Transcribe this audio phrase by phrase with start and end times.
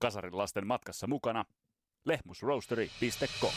[0.00, 1.44] Kasarin lasten matkassa mukana
[2.04, 3.52] lehmusroastery.com.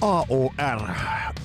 [0.00, 0.90] AOR,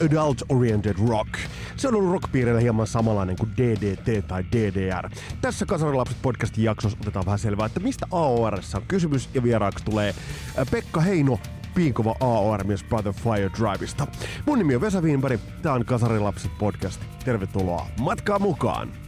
[0.02, 1.53] Adult Oriented Rock.
[1.84, 5.10] Se on ollut rockpiireillä hieman samanlainen kuin DDT tai DDR.
[5.42, 10.10] Tässä Kasarilapset podcastin jaksossa otetaan vähän selvää, että mistä AOR on kysymys ja vieraaksi tulee
[10.10, 11.40] äh, Pekka Heino,
[11.76, 14.08] piinkova AOR myös Brother Fire Driveista.
[14.46, 17.02] Mun nimi on Vesa Wienberg, tää on Kasarilapset podcast.
[17.26, 19.03] Tervetuloa matkaa mukaan!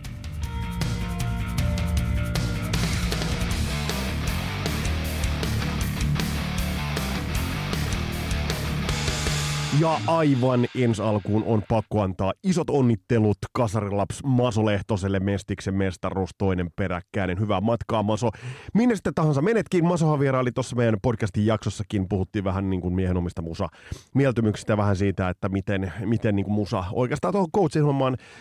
[9.80, 16.70] Ja aivan ensi alkuun on pakko antaa isot onnittelut Kasarilaps Maso Lehtoselle Mestiksen mestaruus toinen
[16.76, 17.40] peräkkäinen.
[17.40, 18.30] Hyvää matkaa Maso.
[18.74, 19.86] Minne sitten tahansa menetkin.
[19.86, 22.10] Masohan vieraili tuossa meidän podcastin jaksossakin.
[22.10, 23.68] Puhuttiin vähän niin kuin miehen omista musa
[24.14, 27.86] mieltymyksistä vähän siitä, että miten, miten niin kuin musa oikeastaan tuohon coachin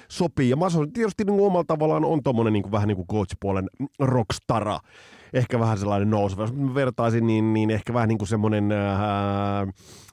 [0.08, 0.50] sopii.
[0.50, 3.68] Ja Maso tietysti niin kuin omalla tavallaan on tommonen niin kuin, vähän niin kuin coach-puolen
[3.98, 4.78] rockstara
[5.32, 6.42] ehkä vähän sellainen nouseva.
[6.42, 9.68] Jos vertaisin, niin, niin ehkä vähän niin kuin semmoinen äh,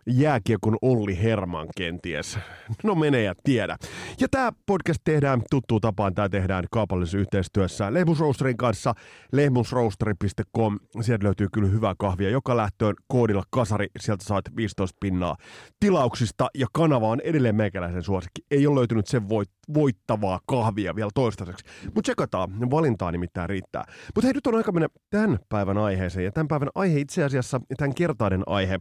[0.08, 2.40] jääkiekon Olli Herman kenties.
[2.84, 3.78] No menee ja tiedä.
[4.20, 8.94] Ja tämä podcast tehdään tuttuun tapaan, tämä tehdään kaupallisessa yhteistyössä Lehmusroasterin kanssa,
[9.32, 10.80] lehmusroasteri.com.
[11.02, 15.38] Sieltä löytyy kyllä hyvää kahvia joka lähtöön koodilla kasari, sieltä saat 15 pinnaa
[15.80, 18.42] tilauksista ja kanava on edelleen meikäläisen suosikki.
[18.52, 23.84] Ei ole löytynyt sen voit, voittavaa kahvia vielä toistaiseksi, mutta tsekataan, valintaa nimittäin riittää.
[24.16, 27.62] Mutta hei, nyt on aika mennä tämän päivän aiheeseen ja tämän päivän aihe itse asiassa,
[27.78, 28.80] tämän kertainen aihe,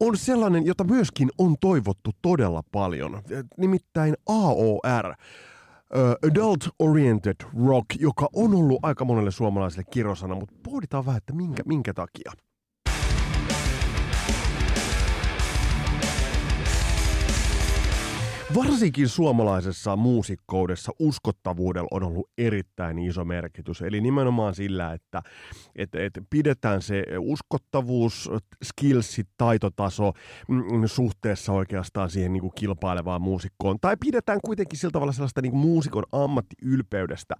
[0.00, 3.22] on sellainen, jota myöskin on toivottu todella paljon.
[3.56, 5.14] Nimittäin AOR,
[6.30, 11.62] Adult Oriented Rock, joka on ollut aika monelle suomalaiselle kirosana, mutta pohditaan vähän, että minkä,
[11.66, 12.32] minkä takia.
[18.54, 23.82] Varsinkin suomalaisessa muusikkoudessa uskottavuudella on ollut erittäin iso merkitys.
[23.82, 25.22] Eli nimenomaan sillä, että,
[25.76, 28.30] että, että pidetään se uskottavuus,
[28.64, 30.12] skillsit, taitotaso
[30.48, 33.78] mm, suhteessa oikeastaan siihen niin kuin kilpailevaan muusikkoon.
[33.80, 37.34] Tai pidetään kuitenkin sillä tavalla sellaista niin kuin muusikon ammattiylpeydestä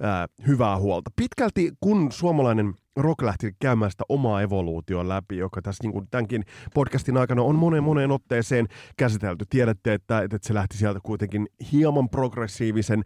[0.00, 1.10] ää, hyvää huolta.
[1.16, 6.44] Pitkälti kun suomalainen rock lähti käymään sitä omaa evoluution läpi, joka tässä niin kuin tämänkin
[6.74, 9.44] podcastin aikana on moneen moneen otteeseen käsitelty.
[9.50, 13.02] Tiedätte, että, että se lähti sieltä kuitenkin hieman progressiivisen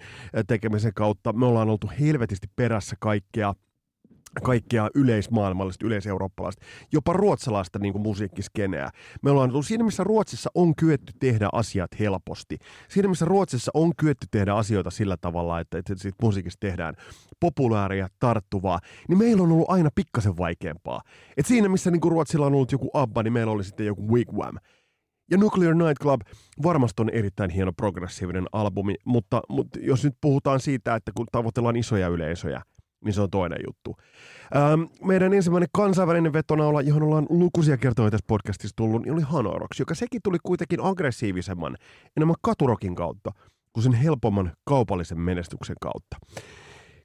[0.47, 1.33] tekemisen kautta.
[1.33, 3.55] Me ollaan oltu helvetisti perässä kaikkea
[4.43, 8.91] kaikkea yleismaailmallista, yleiseurooppalaista, jopa ruotsalaista niin kuin musiikkiskeneä.
[9.23, 12.59] Me ollaan tullut siinä, missä Ruotsissa on kyetty tehdä asiat helposti.
[12.89, 16.95] Siinä, missä Ruotsissa on kyetty tehdä asioita sillä tavalla, että, että siitä musiikista tehdään
[17.41, 21.03] populaaria, tarttuvaa, niin meillä on ollut aina pikkasen vaikeampaa.
[21.37, 24.15] Et siinä, missä niin kuin Ruotsilla on ollut joku ABBA, niin meillä oli sitten joku
[24.15, 24.57] Wigwam.
[25.31, 26.21] Ja Nuclear Nightclub
[26.63, 31.77] varmasti on erittäin hieno progressiivinen albumi, mutta, mutta jos nyt puhutaan siitä, että kun tavoitellaan
[31.77, 32.63] isoja yleisöjä,
[33.05, 33.97] niin se on toinen juttu.
[34.57, 39.79] Ähm, meidän ensimmäinen kansainvälinen vetonaula, johon ollaan lukuisia kertoja tässä podcastissa tullut, niin oli Hanorox,
[39.79, 41.77] joka sekin tuli kuitenkin aggressiivisemman,
[42.17, 43.31] enemmän katurokin kautta,
[43.73, 46.17] kuin sen helpomman kaupallisen menestyksen kautta.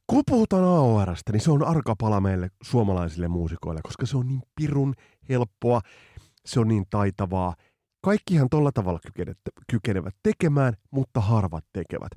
[0.07, 4.93] Kun puhutaan AORstä, niin se on arkapala meille suomalaisille muusikoille, koska se on niin pirun
[5.29, 5.81] helppoa,
[6.45, 7.55] se on niin taitavaa.
[8.01, 8.99] Kaikkihan tolla tavalla
[9.71, 12.11] kykenevät tekemään, mutta harvat tekevät.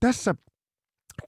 [0.00, 0.34] Tässä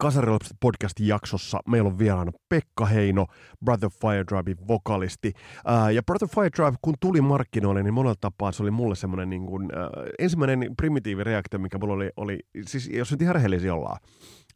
[0.01, 3.27] Kasarilapset podcastin jaksossa meillä on vieraana Pekka Heino,
[3.65, 5.33] Brother Fire Drivein vokalisti.
[5.65, 9.31] Ää, ja Brother Fire Drive, kun tuli markkinoille, niin monella tapaa se oli mulle semmoinen
[9.31, 13.99] niin kuin, ää, ensimmäinen primitiivireaktio, mikä mulla oli, oli siis jos nyt ihan rehellisiä ollaan,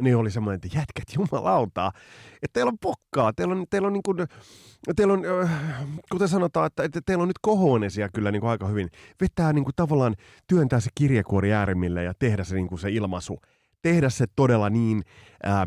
[0.03, 1.93] niin oli semmoinen, että jätkät jumalautaa,
[2.43, 4.19] että teillä on pokkaa, teillä on, teillä on, niin kuin,
[4.97, 5.23] teillä on
[6.13, 8.89] kuten sanotaan, että, että teillä on nyt kohonesia kyllä niin kuin aika hyvin,
[9.21, 10.15] vetää niin kuin tavallaan
[10.47, 13.41] työntää se kirjekuori äärimmille ja tehdä se, niin kuin se ilmaisu
[13.83, 15.03] tehdä se todella niin,
[15.43, 15.67] ää,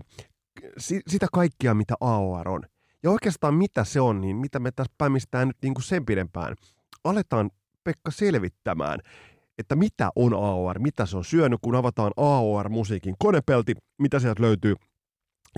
[1.07, 2.63] sitä kaikkia, mitä AOR on.
[3.03, 6.55] Ja oikeastaan mitä se on, niin mitä me tässä päämistään nyt niin kuin sen pidempään.
[7.03, 7.51] Aletaan
[7.83, 8.99] Pekka selvittämään,
[9.57, 14.75] että mitä on AOR, mitä se on syönyt, kun avataan AOR-musiikin konepelti, mitä sieltä löytyy,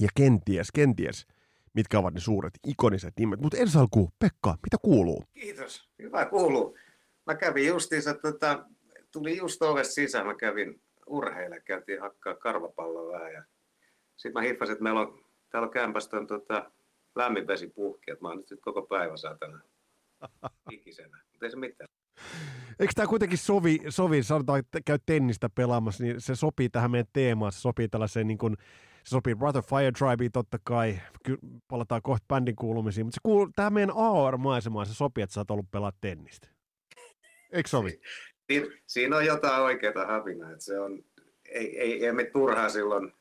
[0.01, 1.27] ja kenties, kenties,
[1.73, 3.41] mitkä ovat ne suuret ikoniset nimet.
[3.41, 5.23] Mutta ensi alkuun, Pekka, mitä kuuluu?
[5.33, 6.77] Kiitos, hyvä kuuluu.
[7.25, 8.65] Mä kävin justiinsa, tota,
[9.11, 13.43] tuli just ovesta sisään, mä kävin urheilla, käytiin hakkaa karvapalloa vähän ja
[14.17, 16.71] sitten mä hiffasin, että meillä on, täällä on kämpästä on tota,
[17.15, 19.59] lämmin vesi puhki, että mä oon nyt koko päivä saatana
[20.71, 21.87] ikisenä, mutta ei se mitään.
[22.79, 27.07] Eikö tämä kuitenkin sovi, sovi, sanotaan, että käy tennistä pelaamassa, niin se sopii tähän meidän
[27.13, 28.57] teemaan, se sopii tällaiseen niin kuin,
[29.03, 30.99] Se sopii Brother Fire Tribeen totta kai,
[31.67, 35.51] palataan kohta bändin kuulumisiin, mutta se kuuluu tähän meidän AOR-maisemaan, se sopii, että sä oot
[35.51, 36.47] ollut pelaa tennistä.
[37.51, 38.01] Eikö sovi?
[38.51, 41.03] Siin, siinä on jotain oikeaa hapinaa, että se on,
[41.45, 43.13] ei, ei, ei me turhaa silloin,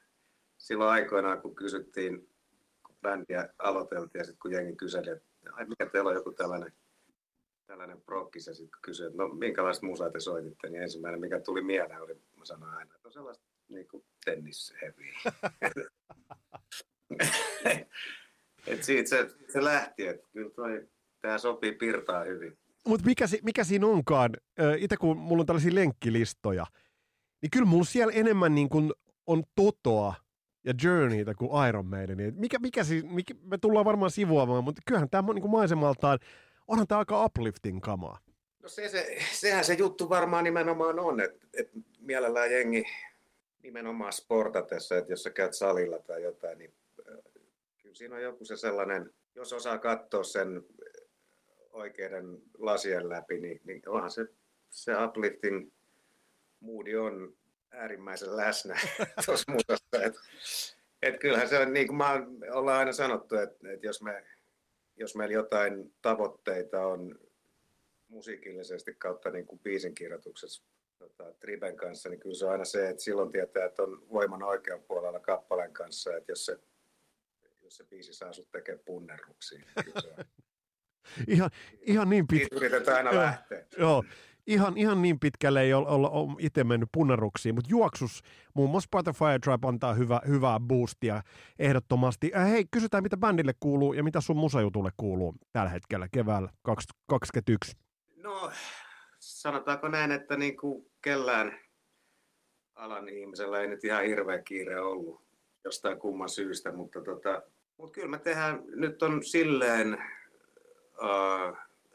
[0.59, 2.29] silloin aikoinaan, kun kysyttiin,
[2.87, 6.73] kun bändiä aloiteltiin ja sitten kun jengi kyseli, että ai mikä teillä on joku tällainen,
[7.67, 11.63] tällainen prokkis ja sitten kysyi, että no minkälaista musaa te soititte, niin ensimmäinen mikä tuli
[11.63, 15.21] mieleen oli, mä sanoin aina, että on sellaista niin kuin tennisheviä.
[18.67, 20.89] Et siitä se, se lähti, että kyllä toi,
[21.21, 22.59] tämä sopii pirtaa hyvin.
[22.91, 24.31] Mutta mikä, mikä siinä onkaan,
[24.79, 26.67] itse kun mulla on tällaisia lenkkilistoja,
[27.43, 28.93] niin kyllä mulla siellä enemmän niin kuin
[29.27, 30.15] on Totoa
[30.65, 32.33] ja Journeytä kuin Iron Maidenia.
[32.35, 36.19] Mikä, mikä, si- mikä, me tullaan varmaan sivuamaan, mutta kyllähän tämä niin maisemaltaan,
[36.69, 38.19] onhan tämä aika uplifting kamaa.
[38.63, 42.85] No se, se, sehän se juttu varmaan nimenomaan on, että, että mielellään jengi
[43.63, 46.75] nimenomaan sportatessa, että jos sä käyt salilla tai jotain, niin
[47.83, 50.65] kyllä siinä on joku se sellainen, jos osaa katsoa sen
[51.71, 54.27] oikeiden lasien läpi, niin, niin onhan se,
[54.71, 55.71] se uplifting
[56.61, 57.37] moodi on
[57.71, 58.81] äärimmäisen läsnä
[59.27, 60.07] tuossa musassa.
[60.07, 60.15] Et,
[61.03, 64.25] et kyllähän se on, niin kuin mä ollaan aina sanottu, että, että jos, me,
[64.97, 67.19] jos meillä jotain tavoitteita on
[68.09, 70.65] musiikillisesti kautta niin kuin biisin kirjoituksessa
[70.99, 74.43] tota, Triben kanssa, niin kyllä se on aina se, että silloin tietää, että on voiman
[74.43, 76.59] oikean puolella kappaleen kanssa, että jos se,
[77.63, 80.27] jos se biisi saa sut tekemään punnerruksia, niin
[81.27, 81.51] Ihan,
[81.83, 82.57] ihan niin pitkä.
[82.57, 83.65] yritetään aina lähteä.
[83.79, 84.05] Joo,
[84.47, 88.23] ihan, ihan niin pitkälle ei olla, olla, itse mennyt punneruksiin, mutta juoksus
[88.55, 91.23] muun muassa Fire Tribe antaa hyvä, hyvää boostia
[91.59, 92.33] ehdottomasti.
[92.37, 97.77] Äh, hei, kysytään mitä bändille kuuluu ja mitä sun musajutulle kuuluu tällä hetkellä keväällä 2021.
[98.17, 98.51] No,
[99.19, 101.61] sanotaanko näin, että niin kuin kellään
[102.75, 105.23] alan ihmisellä ei nyt ihan hirveä kiire ollut
[105.65, 107.43] jostain kumman syystä, mutta tota,
[107.77, 109.99] mutta kyllä me tehdään, nyt on silleen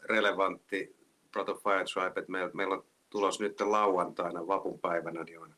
[0.04, 0.96] relevantti
[1.32, 5.56] Proto Fire Tribe, että meillä, meillä on tulos nyt lauantaina vapunpäivänä, niin on,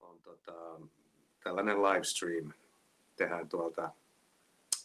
[0.00, 0.80] on tota,
[1.44, 2.52] tällainen livestream.
[3.16, 3.90] Tehdään tuolta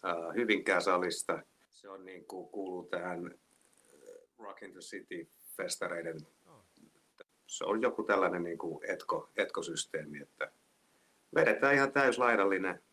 [0.04, 1.40] uh, Hyvinkää salista.
[1.72, 3.40] Se on niin kuin, kuuluu tähän
[4.40, 5.28] Rock in the City
[5.58, 6.28] festareiden,
[7.48, 10.52] se on joku tällainen niin kuin etko, etkosysteemi, että
[11.36, 12.84] vedetään ihan täyslaidallinen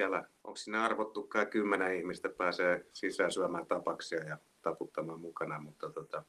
[0.00, 6.24] siellä, onko sinne arvottukaan kymmenen ihmistä pääsee sisään syömään tapaksia ja taputtamaan mukana, mutta tota,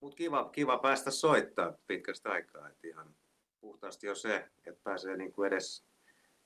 [0.00, 3.14] mut kiva, kiva päästä soittaa pitkästä aikaa, että ihan
[3.60, 5.84] puhtaasti jo se, että pääsee niin kuin edes,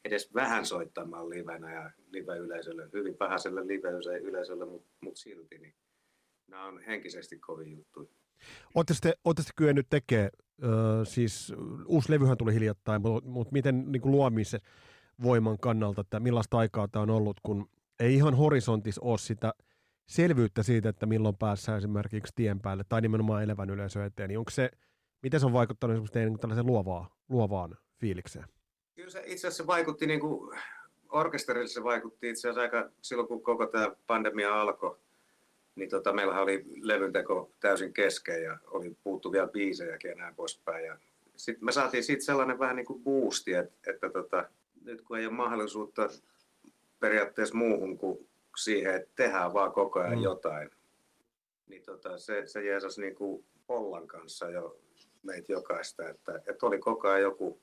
[0.04, 5.75] edes vähän soittamaan livenä ja live-yleisölle, hyvin vähäiselle live-yleisölle, mutta mut silti, niin
[6.46, 8.08] nämä on henkisesti kovin juttuja.
[8.75, 8.98] Oletteko
[9.34, 10.30] te kyennyt tekemään,
[10.62, 10.70] äh,
[11.04, 11.52] siis
[11.86, 14.12] uusi levyhän tuli hiljattain, mutta, mutta miten niin kuin
[15.22, 17.69] voiman kannalta, että millaista aikaa tämä on ollut, kun
[18.00, 19.54] ei ihan horisontis ole sitä
[20.08, 24.50] selvyyttä siitä, että milloin päässään esimerkiksi tien päälle tai nimenomaan elävän yleisö eteen, niin onko
[24.50, 24.70] se,
[25.22, 28.44] miten se on vaikuttanut teidän tällaiseen luovaan, luovaan fiilikseen?
[28.94, 30.58] Kyllä se itse asiassa vaikutti, niin kuin,
[31.10, 34.98] orkesterille se vaikutti itse asiassa aika silloin, kun koko tämä pandemia alkoi,
[35.75, 40.98] niin tota, meillähän oli levynteko täysin kesken ja oli puuttuvia biisejäkin ja näin poispäin.
[41.36, 44.48] Sitten me saatiin siitä sellainen vähän niin kuin boosti, että, että tota,
[44.84, 46.08] nyt kun ei ole mahdollisuutta
[47.00, 50.23] periaatteessa muuhun kuin siihen, että tehdään vaan koko ajan mm.
[50.23, 50.70] jotain,
[51.67, 54.78] niin tota, se, se jeesasi niin kuin Pollan kanssa jo
[55.23, 57.61] meitä jokaista, että, että oli koko ajan joku,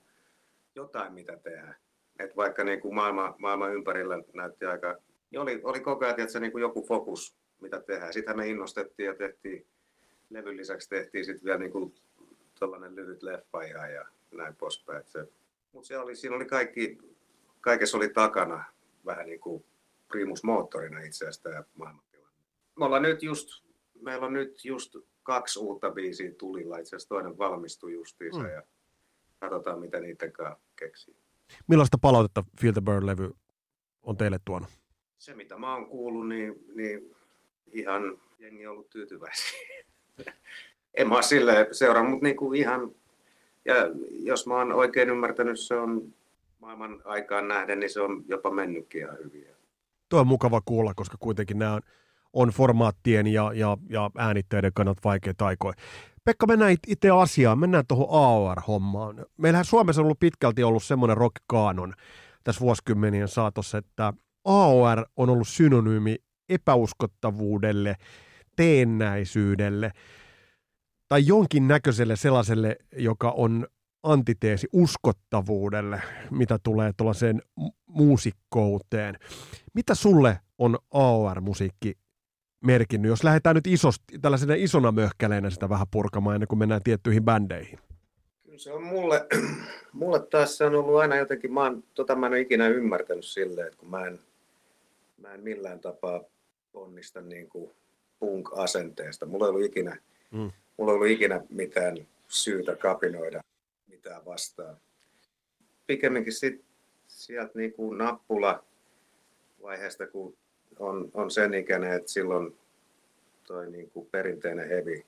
[0.75, 1.75] jotain mitä tehdä.
[2.19, 4.97] Et vaikka niin kuin maailma, maailma ympärillä näytti aika,
[5.31, 8.13] niin oli, oli koko ajan että se niin kuin joku fokus, mitä tehdään.
[8.13, 9.67] Sitten me innostettiin ja tehtiin,
[10.29, 11.95] levyn lisäksi tehtiin sitten vielä niin kuin
[12.89, 15.03] lyhyt leffa ja, ja näin poispäin.
[15.71, 16.97] Mutta se oli, siinä oli kaikki,
[17.61, 18.63] kaikessa oli takana
[19.05, 19.65] vähän niin kuin
[20.07, 22.37] primus moottorina itse asiassa tämä maailmantilanne.
[22.79, 23.49] Me ollaan nyt just,
[24.01, 28.49] meillä on nyt just kaksi uutta biisiä tulilla, itse asiassa toinen valmistui justiinsa mm.
[28.49, 28.63] ja
[29.39, 31.15] katsotaan mitä niiden kanssa keksii.
[31.67, 33.35] Millaista palautetta Feel the Bird-levy
[34.03, 34.69] on teille tuonut?
[35.17, 37.15] Se mitä mä oon kuullut, niin, niin
[37.71, 39.59] ihan jengi on ollut tyytyväisiä.
[40.93, 42.91] en mä ole silleen seurannut, mutta niin kuin ihan
[43.65, 43.75] ja
[44.11, 46.13] jos mä oon oikein ymmärtänyt, se on
[46.77, 49.47] maailman aikaan nähden, niin se on jopa mennytkin ihan hyvin.
[50.09, 51.81] Tuo on mukava kuulla, koska kuitenkin nämä on,
[52.33, 55.73] on formaattien ja, ja, ja äänitteiden kannalta vaikeita aikoja.
[56.23, 59.25] Pekka, mennään itse asiaan, mennään tuohon AOR-hommaan.
[59.37, 61.93] Meillähän Suomessa on ollut pitkälti ollut semmoinen rock-kaanon
[62.43, 64.13] tässä vuosikymmenien saatossa, että
[64.45, 66.15] AOR on ollut synonyymi
[66.49, 67.95] epäuskottavuudelle,
[68.55, 69.91] teennäisyydelle–
[71.09, 73.67] tai jonkin näköiselle sellaiselle, joka on
[74.03, 76.01] antiteesi uskottavuudelle,
[76.31, 77.41] mitä tulee tuollaiseen
[77.85, 79.15] muusikkouteen.
[79.73, 81.97] Mitä sulle on AOR-musiikki
[82.65, 87.23] merkinnyt, jos lähdetään nyt isosti, tällaisena isona möhkäleenä sitä vähän purkamaan ennen kuin mennään tiettyihin
[87.23, 87.79] bändeihin?
[88.43, 89.27] Kyllä se on mulle,
[89.93, 93.25] mulle taas se on ollut aina jotenkin, mä, oon, tota mä en ole ikinä ymmärtänyt
[93.25, 94.19] silleen, että kun mä en,
[95.17, 96.21] mä en millään tapaa
[96.73, 97.71] onnista niin kuin
[98.19, 99.25] punk-asenteesta.
[99.25, 99.97] Mulla ei ollut ikinä,
[100.31, 100.51] mm.
[100.77, 103.41] mulla ei ollut ikinä mitään syytä kapinoida
[103.99, 104.77] mitään vastaan.
[105.87, 106.65] Pikemminkin sit,
[107.07, 108.63] sieltä niin kuin nappula
[109.61, 110.37] vaiheesta, kun
[110.79, 112.57] on, on sen ikäinen, että silloin
[113.43, 115.03] toi niin kuin perinteinen heavy,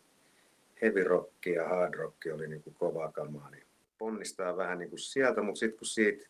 [0.82, 3.64] heavy rock ja hard rock oli niin kuin kovaa kamaa, niin
[3.98, 6.28] ponnistaa vähän niin kuin sieltä, mutta sitten kun siitä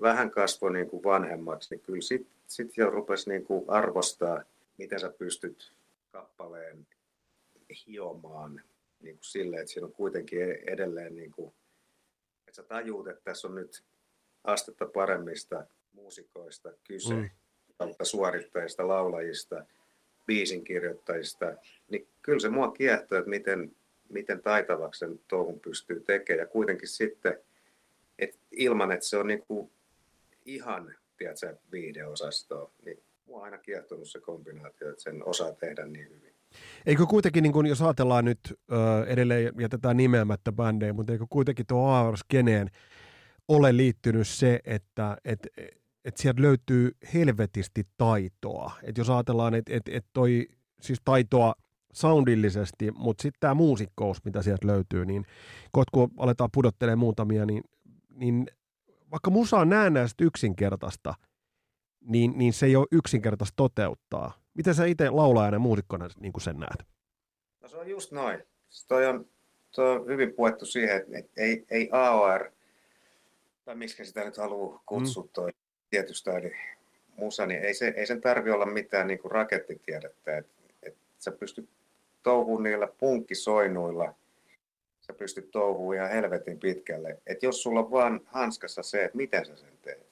[0.00, 4.42] vähän kasvoi niin kuin vanhemmaksi, niin kyllä sitten sit jo rupesi niin kuin arvostaa,
[4.78, 5.72] miten sä pystyt
[6.12, 6.86] kappaleen
[7.86, 8.62] hiomaan
[9.04, 11.52] niin kuin sille, että siinä on kuitenkin edelleen, niin kuin,
[12.60, 13.84] että sä tajuut, että tässä on nyt
[14.44, 17.30] astetta paremmista muusikoista kyse, mm.
[18.02, 19.64] suorittajista, laulajista,
[20.26, 21.54] biisinkirjoittajista,
[21.88, 23.76] niin kyllä se mua kiehtoo, että miten,
[24.08, 26.40] miten taitavaksi sen touhun pystyy tekemään.
[26.40, 27.40] Ja kuitenkin sitten,
[28.18, 29.70] että ilman, että se on niin kuin
[30.44, 36.10] ihan, tiedätkö, viideosastoa, niin mua on aina kiehtonut se kombinaatio, että sen osaa tehdä niin
[36.10, 36.33] hyvin.
[36.86, 38.38] Eikö kuitenkin, niin kun, jos ajatellaan nyt
[38.72, 42.70] ö, edelleen jätetään nimeämättä bändejä, mutta eikö kuitenkin tuo AR-skeneen
[43.48, 45.46] ole liittynyt se, että et,
[46.04, 48.72] et sieltä löytyy helvetisti taitoa.
[48.82, 50.48] Et jos ajatellaan, että et, et toi,
[50.80, 51.54] siis taitoa
[51.92, 55.24] soundillisesti, mutta sitten tämä muusikkous, mitä sieltä löytyy, niin
[55.72, 57.62] kun aletaan pudottelemaan muutamia, niin,
[58.14, 58.46] niin
[59.10, 61.14] vaikka musa on näennäisesti yksinkertaista,
[62.04, 64.38] niin, niin se ei ole yksinkertaista toteuttaa.
[64.54, 66.86] Miten sä itse laulajana ja muusikkona niin kuin sen näet?
[67.62, 68.42] No se on just noin.
[68.88, 69.26] Toi on,
[69.74, 72.50] toi on hyvin puettu siihen, että ei, ei AOR,
[73.64, 75.28] tai miksi sitä nyt haluaa kutsua mm.
[75.32, 75.50] toi
[75.90, 76.52] tietystä, eli
[77.16, 80.38] musa, niin ei, se, ei sen tarvi olla mitään niin kuin rakettitiedettä.
[80.38, 81.68] Että et sä pystyt
[82.22, 84.14] touhuun niillä punkkisoinuilla,
[85.00, 87.18] sä pystyt touhuun ihan helvetin pitkälle.
[87.26, 90.06] että jos sulla on vaan hanskassa se, että miten sä sen teet,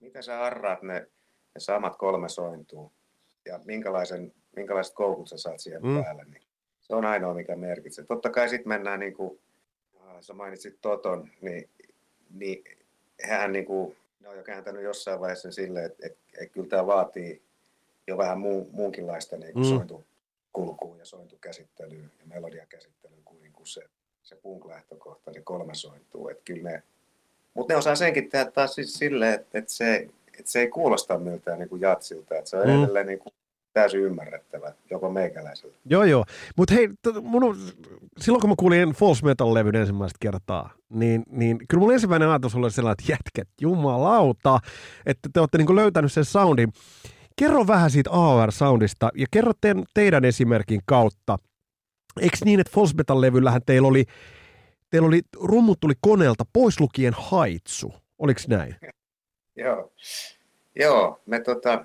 [0.00, 1.08] miten sä arraat ne,
[1.54, 2.90] ne samat kolme sointua,
[3.46, 6.02] ja minkälaisen, minkälaiset koukut sä saat siihen mm.
[6.02, 6.42] päälle, niin
[6.80, 8.04] se on ainoa, mikä merkitsee.
[8.04, 9.40] Totta kai sitten mennään, niin kuin,
[10.20, 11.68] sä mainitsit Toton, niin,
[12.34, 12.64] niin
[13.22, 16.86] hän niin kuin, ne on jo kääntänyt jossain vaiheessa silleen, että, että, että kyllä tämä
[16.86, 17.42] vaatii
[18.06, 19.68] jo vähän muu, muunkinlaista niin kuin mm.
[19.68, 23.82] sointukulkua ja sointukäsittelyä ja melodiakäsittelyä kuin, niin kuin se,
[24.22, 26.28] se punk-lähtökohta, se kolme sointuu.
[26.28, 26.82] Että kyllä ne,
[27.54, 30.08] mutta ne osaa senkin tehdä taas siis silleen, että, että se
[30.40, 32.82] että se ei kuulosta miltään niin kuin jatsilta, että se on mm.
[32.82, 33.34] edelleen niin kuin
[33.72, 35.74] täysin ymmärrettävä, jopa meikäläisellä.
[35.84, 36.24] Joo, joo.
[36.56, 37.56] Mutta hei, t- mun,
[38.20, 42.70] silloin kun mä kuulin False Metal-levyn ensimmäistä kertaa, niin, niin kyllä mun ensimmäinen ajatus oli
[42.70, 44.60] sellainen, että jätket, jumalauta,
[45.06, 46.72] että te olette niin löytänyt sen soundin.
[47.36, 51.38] Kerro vähän siitä AOR-soundista ja kerro te, teidän esimerkin kautta.
[52.20, 54.04] Eikö niin, että False Metal-levyllähän teillä oli,
[54.90, 57.92] teillä oli, rummut tuli koneelta pois lukien haitsu.
[58.18, 58.76] Oliko näin?
[59.56, 59.92] Joo,
[60.74, 61.84] Joo me, tota,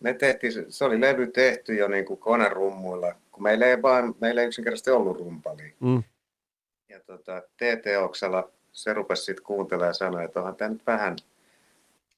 [0.00, 4.40] me tehtiin, se oli levy tehty jo niin kuin konerummuilla, kun meillä ei, vaan, meillä
[4.40, 5.74] ei yksinkertaisesti ollut rumpali.
[5.80, 6.02] Mm.
[6.88, 11.16] Ja tota, TT-oksella se rupesi sitten kuuntelemaan ja sanoi, että onhan tämä nyt vähän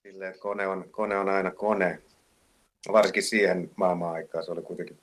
[0.02, 2.02] silleen, että kone on, kone on aina kone.
[2.92, 4.98] Varsinkin siihen maailman aikaan, se oli kuitenkin,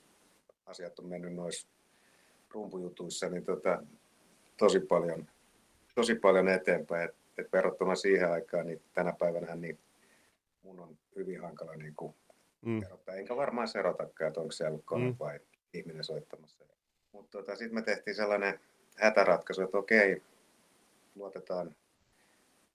[0.66, 1.68] asiat on mennyt noissa
[2.50, 3.82] rumpujutuissa, niin tota,
[4.56, 5.26] tosi paljon,
[5.94, 7.08] tosi paljon eteenpäin.
[7.08, 9.78] Et että verrattuna siihen aikaan, niin tänä päivänä niin
[10.62, 12.14] mun on hyvin hankala niin kuin
[12.62, 12.82] mm.
[12.82, 13.14] erottaa.
[13.14, 15.16] Enkä varmaan serotakaan, että onko siellä kone mm.
[15.18, 15.40] vai
[15.74, 16.64] ihminen soittamassa.
[17.12, 18.60] Mutta tota, sitten me tehtiin sellainen
[18.96, 20.22] hätäratkaisu, että okei,
[21.14, 21.74] luotetaan,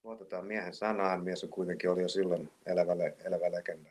[0.03, 1.24] luotetaan miehen sanaan.
[1.24, 2.93] Mies on kuitenkin oli jo silloin elävä,
[3.24, 3.89] elävä legenda.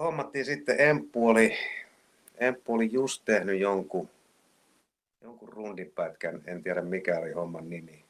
[0.00, 1.56] Hommattiin sitten, Emppu oli,
[2.38, 4.08] Emppu oli just tehnyt jonkun,
[5.20, 8.04] jonkun rundipätkän, en tiedä mikä oli homman nimi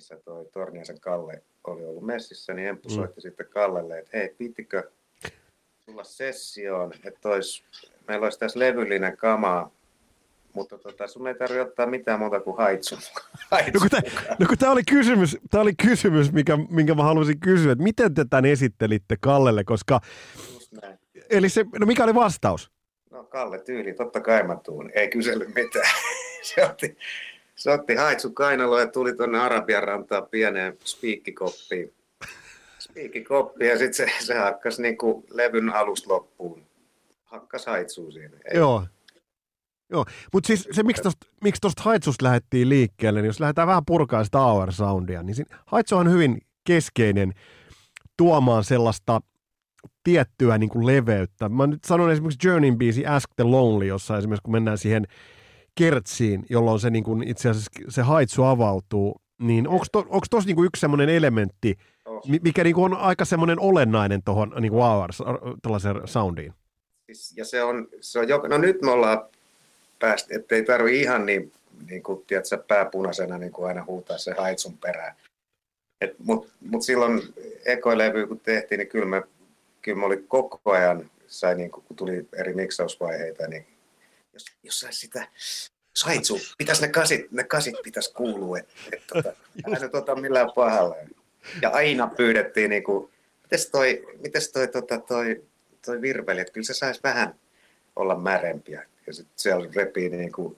[0.00, 2.94] missä toi Torniasen Kalle oli ollut messissä, niin Emppu mm.
[2.94, 4.90] soitti sitten Kallelle, että hei, pittikö
[5.86, 7.64] tulla sessioon, että olis,
[8.08, 9.70] meillä olisi tässä levyllinen kamaa,
[10.52, 12.94] mutta tota, sun ei tarvitse ottaa mitään muuta kuin haitsu.
[13.50, 13.90] haitsu no, kun
[14.56, 18.24] tämä, no oli kysymys, tämä oli kysymys mikä, minkä mä halusin kysyä, että miten te
[18.30, 20.00] tämän esittelitte Kallelle, koska...
[21.30, 22.70] Eli se, no mikä oli vastaus?
[23.10, 25.90] No Kalle tyyli, totta kai mä tuun, ei kysely mitään.
[26.42, 26.96] se otti,
[27.60, 31.92] se otti haitsu kainalo ja tuli tuonne Arabian rantaan pieneen spiikkikoppiin.
[32.78, 36.62] Spiikkikoppi ja sitten se, se hakkas niinku levyn alusta loppuun.
[37.24, 38.36] Hakkas haitsuu siinä.
[38.44, 38.58] Ei.
[38.58, 38.86] Joo.
[39.90, 43.84] Joo, mutta siis se, miksi tuosta miksi tosta Haitsusta lähdettiin liikkeelle, niin jos lähdetään vähän
[43.86, 47.32] purkaa sitä hour soundia, niin Haitsu on hyvin keskeinen
[48.16, 49.20] tuomaan sellaista
[50.04, 51.48] tiettyä niin kuin leveyttä.
[51.48, 55.06] Mä nyt sanon esimerkiksi Journeyn biisi Ask the Lonely, jossa esimerkiksi kun mennään siihen
[55.74, 60.64] kertsiin, jolloin se niin kuin itse asiassa se haitsu avautuu, niin onko to, tuossa niin
[60.64, 61.78] yksi semmoinen elementti,
[62.42, 64.82] mikä niin kuin on aika semmoinen olennainen tuohon niin kuin
[65.62, 66.52] tällaiseen soundiin?
[67.06, 69.24] Siis, ja se on, se on joka, no nyt me ollaan
[69.98, 71.52] päästä, ettei tarvi ihan niin,
[71.90, 75.14] niin kuin, tiedätkö, pääpunaisena niin kuin aina huutaa se haitsun perään.
[76.18, 77.22] Mutta mut silloin
[77.64, 79.22] ekoilevy kun tehtiin, niin kyllä me,
[79.82, 83.66] kyllä me oli koko ajan, sai niin kun tuli eri miksausvaiheita, niin
[84.32, 85.28] jos, jos saisi sitä
[85.94, 89.32] saitsu, pitäisi ne kasit, ne kasit pitäisi kuulua, että et, tota,
[89.66, 90.96] älä nyt ota millään pahalla.
[91.62, 93.10] Ja aina pyydettiin, niin kuin,
[93.42, 95.44] mites toi, mites toi, tota, toi,
[95.86, 97.34] toi virveli, että kyllä se saisi vähän
[97.96, 98.86] olla märempiä.
[99.06, 100.56] Ja sitten siellä repii niin kuin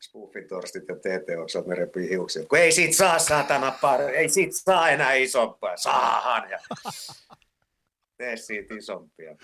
[0.00, 2.46] spoofin torstit ja TT-oksat, ne repii hiuksia.
[2.46, 6.50] Kun ei siitä saa saatana par, ei siitä saa enää isompaa, saahan.
[6.50, 6.58] Ja
[8.18, 9.36] tee siitä isompia.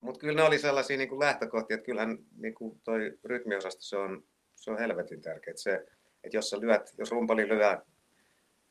[0.00, 3.96] Mutta kyllä ne oli sellaisia niin kuin lähtökohtia, että kyllähän niin kuin toi rytmiosasto, se
[3.96, 4.24] on,
[4.54, 5.50] se on helvetin tärkeä.
[5.50, 5.86] Että se,
[6.24, 7.78] että jos, sä lyöt, jos rumpali lyö,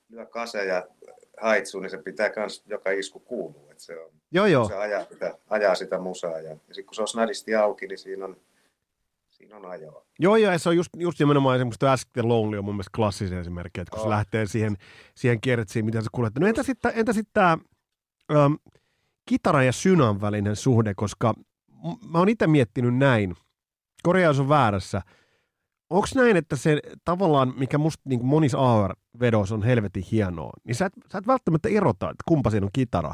[0.10, 0.88] lyö kase ja
[1.42, 3.70] haitsu, niin se pitää myös joka isku kuuluu.
[3.72, 4.68] Että se, on, joo, joo.
[4.68, 6.40] se ajaa, sitä, ajaa sitä musaa.
[6.40, 8.38] Ja, ja sitten kun se on snadisti auki, niin siinä on,
[9.30, 10.06] siinä on ajoa.
[10.20, 13.40] Joo, ja se on just, just nimenomaan esimerkiksi Ask the Lonely on mun mielestä klassinen
[13.40, 14.06] esimerkki, että kun oh.
[14.06, 14.76] se lähtee siihen,
[15.16, 16.34] siihen kertsiin, mitä se kuulet.
[16.40, 17.58] No entä sitten entä sit tämä
[18.32, 18.54] ähm,
[19.28, 21.34] kitara ja synan välinen suhde, koska
[22.10, 23.36] mä oon itse miettinyt näin,
[24.04, 25.02] korjaus on väärässä,
[25.90, 30.86] onko näin, että se tavallaan, mikä musta niin monis AR-vedos on helvetin hienoa, niin sä
[30.86, 33.14] et, sä et välttämättä erota, että kumpa siinä on kitara,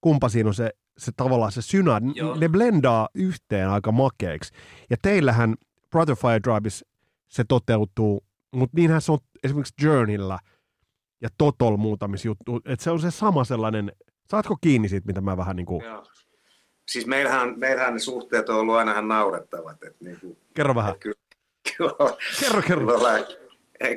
[0.00, 2.36] kumpa siinä on se, se tavallaan se syna, Joo.
[2.36, 4.54] ne blendaa yhteen aika makeiksi.
[4.90, 5.54] Ja teillähän
[5.90, 6.86] Brotherfire Driveissa
[7.28, 8.24] se toteutuu,
[8.54, 10.38] mutta niinhän se on esimerkiksi Journeyllä
[11.22, 13.92] ja Totol muutamissa juttu, että se on se sama sellainen
[14.30, 15.84] Saatko kiinni siitä, mitä mä vähän niin kuin...
[15.84, 16.04] Joo.
[16.86, 19.82] Siis meillähän, meillähän ne suhteet on ollut aina ihan naurettavat.
[19.82, 20.94] Että niin kuin, kerro vähän.
[20.94, 21.16] Että kyllä,
[21.76, 22.80] kyllä, kerro, kerro.
[22.80, 23.24] Kyllä, ollaan,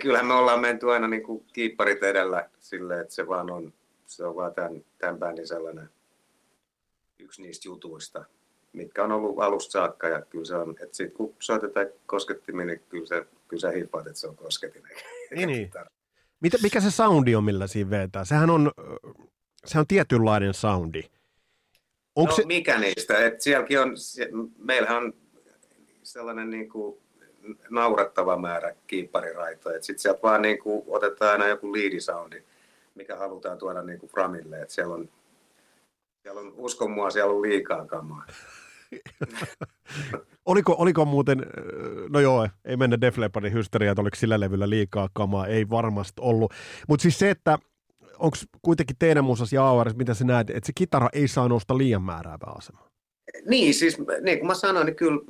[0.02, 3.74] kyllähän me ollaan menty aina niin kuin kiipparit edellä silleen, että se vaan on,
[4.06, 5.90] se on vaan tämän, tämän bändin sellainen
[7.20, 8.26] yksi niistä jutuista,
[8.74, 10.08] mitkä on ollut alusta saakka.
[10.08, 14.08] Ja kyllä se on, että sit kun soitetaan koskettimin, niin kyllä, se, kyllä sä hippaat,
[14.08, 14.84] että se on kosketin.
[15.36, 15.72] Niin, niin.
[16.64, 18.26] mikä se soundi on, millä siinä vetää?
[18.26, 18.72] Sehän on
[19.66, 21.04] se on tietynlainen soundi.
[22.16, 22.46] Onko no, se...
[22.46, 23.26] mikä niistä?
[23.26, 23.96] Et sielläkin on,
[24.58, 25.14] meillähän on
[26.04, 26.98] sellainen niin kuin
[27.70, 29.82] naurettava määrä kiippariraitoja.
[29.82, 32.44] Sitten sieltä vaan niin kuin otetaan aina joku liidisoundi,
[32.96, 34.62] mikä halutaan tuoda niin kuin framille.
[34.62, 35.10] Et siellä on,
[36.22, 38.26] siellä on, uskon mua, siellä on liikaa kamaa.
[40.46, 41.46] oliko, oliko muuten,
[42.10, 46.22] no joo, ei mennä Def Leppardin hysteriaa, että oliko sillä levyllä liikaa kamaa, ei varmasti
[46.22, 46.54] ollut.
[46.88, 47.60] Mutta siis se, että
[48.20, 51.78] onko kuitenkin teidän musassa ja Aueris, mitä sä näet, että se kitara ei saa nousta
[51.78, 52.90] liian määräävää asemaa?
[53.46, 55.22] Niin, siis niin kuin mä sanoin, niin kyllä,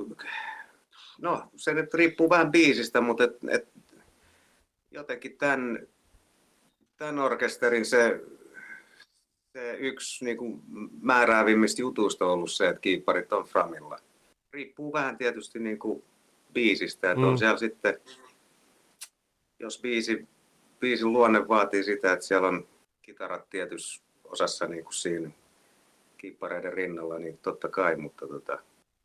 [1.20, 3.68] no se nyt riippuu vähän biisistä, mutta et, et,
[4.90, 5.86] jotenkin tämän,
[6.96, 8.20] tämän orkesterin se,
[9.52, 10.62] se yksi niin kuin
[11.02, 13.98] määräävimmistä jutuista on ollut se, että kiipparit on framilla.
[14.52, 16.02] Riippuu vähän tietysti niin kuin
[16.52, 17.28] biisistä, että mm.
[17.28, 17.98] on siellä sitten,
[19.60, 20.28] jos biisi,
[20.80, 22.68] biisin luonne vaatii sitä, että siellä on
[23.10, 25.30] kitarat tietyssä osassa niin kuin siinä
[26.18, 28.58] kiippareiden rinnalla, niin totta kai, mutta, tota,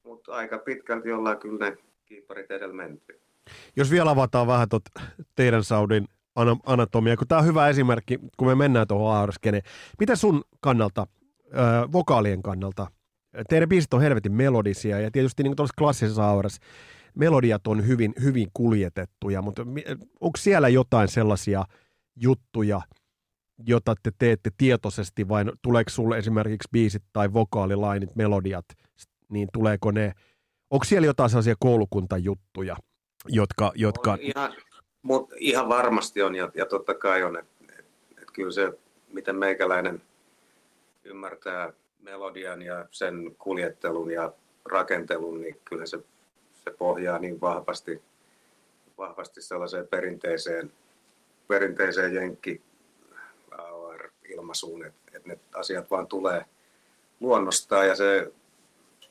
[0.03, 3.19] mutta aika pitkälti ollaan kyllä ne kiipparit edellä menty.
[3.75, 4.83] Jos vielä avataan vähän tot
[5.35, 6.07] teidän Saudin
[6.65, 9.61] anatomia, kun tämä on hyvä esimerkki, kun me mennään tuohon Aarskene.
[9.99, 11.07] Miten sun kannalta,
[11.57, 12.87] äh, vokaalien kannalta,
[13.49, 16.61] teidän biisit on helvetin melodisia ja tietysti niin kuin klassisessa Aurassa
[17.15, 19.61] melodiat on hyvin, hyvin kuljetettuja, mutta
[20.21, 21.63] onko siellä jotain sellaisia
[22.15, 22.81] juttuja,
[23.67, 28.65] jota te teette tietoisesti, vai tuleeko sulle esimerkiksi biisit tai vokaalilainit, melodiat,
[29.29, 30.13] niin tuleeko ne,
[30.69, 32.75] onko siellä jotain sellaisia koulukuntajuttuja,
[33.27, 33.71] jotka...
[33.75, 34.11] jotka...
[34.11, 34.53] On ihan,
[35.01, 37.85] mut ihan varmasti on, ja, ja totta kai on, että et,
[38.21, 38.73] et kyllä se,
[39.13, 40.01] miten meikäläinen
[41.03, 44.33] ymmärtää melodian ja sen kuljettelun ja
[44.65, 45.99] rakentelun, niin kyllä se,
[46.51, 48.01] se pohjaa niin vahvasti,
[48.97, 50.71] vahvasti sellaiseen perinteiseen,
[51.47, 52.61] perinteiseen jenkki
[54.35, 56.45] ilmaisuun, että, että ne asiat vaan tulee
[57.19, 58.31] luonnostaan ja se,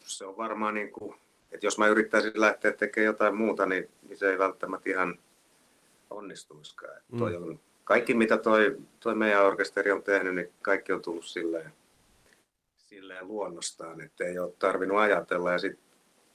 [0.01, 1.15] se on varmaan niin kuin,
[1.53, 5.19] että jos mä yrittäisin lähteä tekemään jotain muuta, niin, niin se ei välttämättä ihan
[6.11, 7.01] onnistuisikaan.
[7.13, 7.19] Mm.
[7.19, 11.73] Toi on, kaikki mitä toi, toi meidän orkesteri on tehnyt, niin kaikki on tullut silleen,
[12.77, 15.85] silleen luonnostaan, että ei ole tarvinnut ajatella ja sitten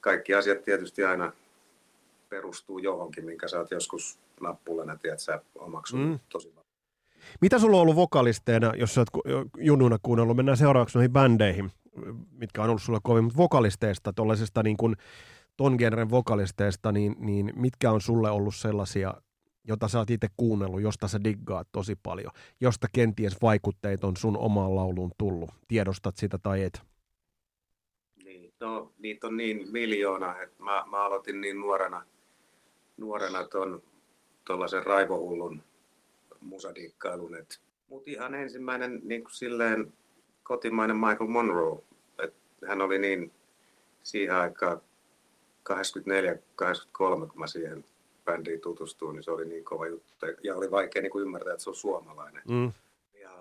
[0.00, 1.32] kaikki asiat tietysti aina
[2.28, 6.18] perustuu johonkin, minkä sä oot joskus nappulana, tiedät sä, omaksunut mm.
[6.28, 6.52] tosi
[7.40, 9.08] Mitä sulla on ollut vokalisteina, jos sä oot
[9.58, 10.36] jununa kuunnellut?
[10.36, 11.70] Mennään seuraavaksi noihin bändeihin,
[12.30, 14.96] mitkä on ollut sulla kovin, mutta vokalisteista, tuollaisesta niin kuin
[15.56, 19.14] ton genren vokalisteista, niin, niin mitkä on sulle ollut sellaisia,
[19.64, 24.38] jota sä oot itse kuunnellut, josta sä diggaat tosi paljon, josta kenties vaikutteet on sun
[24.38, 25.50] omaan lauluun tullut?
[25.68, 26.82] Tiedostat sitä tai et?
[28.24, 32.02] Niin, no niitä on niin miljoona, että mä, mä aloitin niin nuorena,
[32.96, 33.82] nuorena ton
[34.46, 35.62] tuollaisen raivohullun
[36.40, 37.36] musadikkailun.
[37.88, 39.92] Mutta ihan ensimmäinen niin kuin silleen
[40.42, 41.82] kotimainen Michael Monroe.
[42.18, 42.34] Et
[42.68, 43.32] hän oli niin
[44.02, 44.80] siihen aikaan
[45.70, 45.72] 84-83,
[46.98, 47.84] kun mä siihen
[48.24, 50.26] bändiin tutustuin, niin se oli niin kova juttu.
[50.42, 52.42] Ja oli vaikea niin kuin ymmärtää, että se on suomalainen.
[52.48, 52.72] Mm.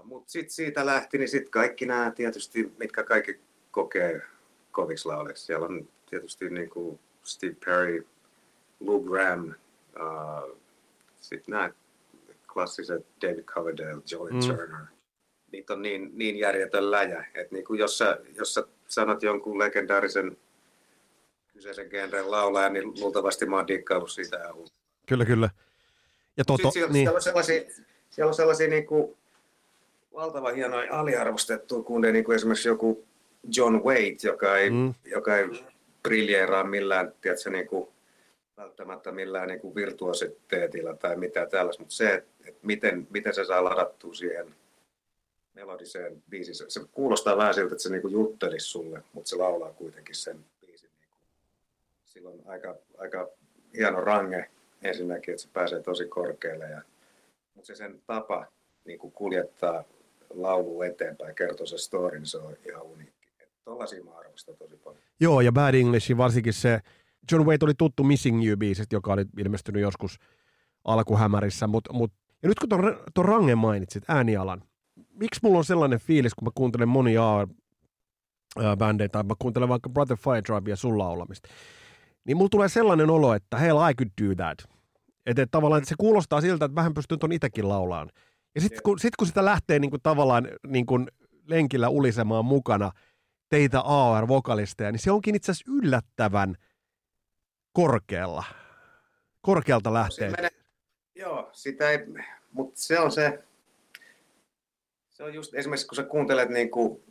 [0.03, 3.39] Mutta sitten siitä lähti, niin sitten kaikki nämä tietysti, mitkä kaikki
[3.71, 4.21] kokee
[4.71, 5.45] koviksi lauleiksi.
[5.45, 8.07] Siellä on tietysti niin kuin Steve Perry,
[8.79, 10.57] Lou Graham, uh,
[11.21, 11.71] sitten nämä
[12.60, 14.39] klassiset David Coverdale, Joey mm.
[14.39, 14.86] Turner.
[15.52, 19.60] Niitä on niin, niin järjetön läjä, että niin kuin jos, sä, jos sä sanot jonkun
[19.60, 20.38] legendaarisen
[21.54, 24.54] kyseisen genren laulaja, niin luultavasti mä oon dikkaillut sitä.
[25.08, 25.50] Kyllä, kyllä.
[26.38, 27.06] Ja toto, siellä, niin.
[27.06, 27.62] siellä on sellaisia,
[28.10, 29.17] siellä on sellaisia niin kuin,
[30.13, 33.06] valtavan hienoja aliarvostettuja kundeja, niin kuin esimerkiksi joku
[33.56, 34.93] John Waite, joka ei, mm.
[35.06, 35.45] joka ei
[36.04, 37.88] briljeeraa millään, tiedätkö, niin kuin,
[38.60, 43.63] välttämättä millään niin kuin virtuositeetilla tai mitään tällaista, mutta se, että, miten, miten se saa
[43.63, 44.56] ladattua siihen
[45.54, 50.15] melodiseen biisiin, se kuulostaa vähän siltä, että se niin juttelisi sulle, mutta se laulaa kuitenkin
[50.15, 50.89] sen biisin.
[51.00, 51.22] Niin kuin.
[52.06, 53.30] Silloin aika, aika
[53.78, 54.50] hieno range
[54.82, 56.82] ensinnäkin, että se pääsee tosi korkealle, ja,
[57.56, 58.45] mutta se sen tapa
[58.86, 59.84] niin kuin kuljettaa
[60.30, 63.30] laulu eteenpäin, kertoo se story, niin se on ihan uniikki.
[63.65, 65.02] Tuollaisia mä arvostan tosi paljon.
[65.19, 66.80] Joo, ja Bad English, varsinkin se,
[67.32, 70.19] John Wayne oli tuttu Missing You-biisistä, joka oli ilmestynyt joskus
[70.86, 74.62] alkuhämärissä, mutta mut, ja nyt kun ton, ton Rangen mainitsit, äänialan,
[75.13, 77.47] miksi mulla on sellainen fiilis, kun mä kuuntelen monia
[78.77, 81.49] bändejä, tai mä kuuntelen vaikka Brother Fire Drive ja sun laulamista,
[82.25, 84.58] niin mulla tulee sellainen olo, että hell, I could do that.
[85.25, 88.10] Että et tavallaan että se kuulostaa siltä, että vähän pystyn ton itekin laulaan.
[88.55, 91.08] Ja sitten kun, sit, kun sitä lähtee niin kuin, tavallaan niin kuin,
[91.47, 92.91] lenkillä ulisemaan mukana
[93.49, 96.55] teitä AR-vokalisteja, niin se onkin itse asiassa yllättävän–
[97.73, 98.43] korkealla.
[99.41, 100.29] Korkealta lähtee.
[100.29, 100.49] Menee,
[101.15, 101.99] joo, sitä ei,
[102.51, 103.39] mutta se on se,
[105.10, 107.03] se on just esimerkiksi kun sä kuuntelet niin kuin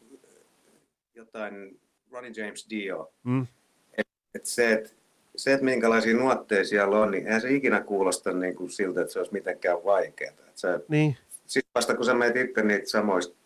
[1.14, 3.46] jotain Ronnie James Dio, mm.
[3.92, 4.90] että et se, että
[5.36, 9.12] se, että minkälaisia nuotteja siellä on, niin eihän se ikinä kuulosta niin kuin siltä, että
[9.12, 10.34] se olisi mitenkään vaikeaa.
[10.54, 11.16] Sä, niin.
[11.46, 13.36] Sitten vasta kun sä menet itse niitä samoista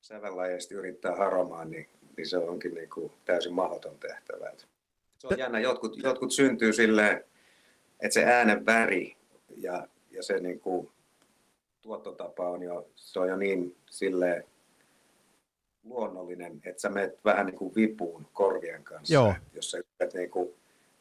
[0.00, 4.52] sävellajeista yrittää haromaan, niin, niin se onkin niin kuin täysin mahdoton tehtävä.
[5.28, 7.24] Se on jännä, jotkut, jotkut syntyy silleen,
[8.00, 9.16] että se äänen väri
[9.56, 10.90] ja, ja se niin kuin,
[11.82, 14.44] tuottotapa on jo, se on jo niin silleen
[15.84, 19.14] luonnollinen, että sä menet vähän niin kuin vipuun korvien kanssa.
[19.14, 19.34] Joo.
[19.54, 20.54] Jos sä et niin kuin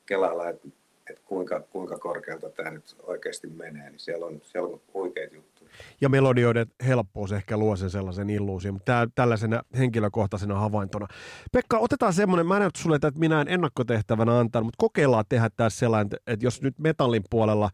[0.06, 0.68] kelailla, että,
[1.10, 5.70] että kuinka, kuinka korkealta tämä nyt oikeasti menee, niin siellä on, siellä on huikeita juttuja
[6.02, 11.08] ja melodioiden helppous ehkä luo sen sellaisen illuusion, mutta tällaisena henkilökohtaisena havaintona.
[11.52, 15.80] Pekka, otetaan semmoinen, mä en sulle, että minä en ennakkotehtävänä antaa, mutta kokeillaan tehdä tässä
[15.80, 17.70] sellainen, että jos nyt metallin puolella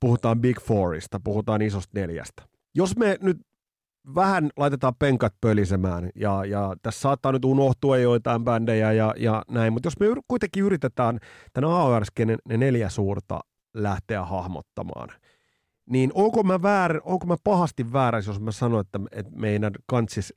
[0.00, 2.42] puhutaan Big Fourista, puhutaan isosta neljästä.
[2.74, 3.38] Jos me nyt
[4.14, 9.72] vähän laitetaan penkat pölisemään, ja, ja tässä saattaa nyt unohtua joitain bändejä ja, ja näin,
[9.72, 11.18] mutta jos me kuitenkin yritetään
[11.52, 13.40] tämän AOR ne neljä suurta
[13.74, 15.08] lähteä hahmottamaan–
[15.90, 20.34] niin onko mä, väär, onko mä pahasti väärässä, jos mä sanon, että, että meidän kansis,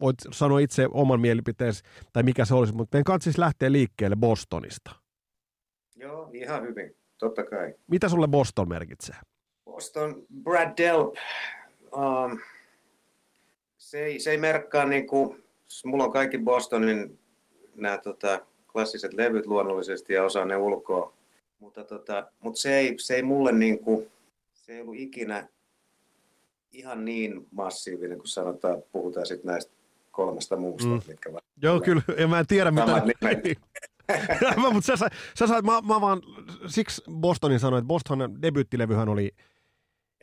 [0.00, 4.90] voit sanoa itse oman mielipiteesi, tai mikä se olisi, mutta meidän kansis lähtee liikkeelle Bostonista.
[5.96, 7.74] Joo, ihan hyvin, totta kai.
[7.86, 9.16] Mitä sulle Boston merkitsee?
[9.64, 11.14] Boston, Brad Delp,
[11.92, 12.38] um,
[13.88, 15.44] se, ei, se ei merkkaa niin kuin,
[15.84, 17.18] mulla on kaikki Bostonin
[17.74, 18.40] nämä tota,
[18.72, 21.12] klassiset levyt luonnollisesti ja osaan ne ulkoa,
[21.58, 24.10] mutta, tota, mutta se, ei, se ei mulle niin kuin,
[24.54, 25.48] se ei ollut ikinä
[26.72, 29.72] ihan niin massiivinen, kun sanotaan, puhutaan sitten näistä
[30.10, 31.00] kolmesta muusta, mm.
[31.08, 31.42] mitkä vaan...
[31.62, 33.02] Joo, kyllä, ja mä en tiedä mitä...
[34.72, 36.22] mutta sä, sä sait, mä, mä vaan,
[36.66, 39.30] siksi Bostonin sanoin, että Bostonin debyyttilevyhän oli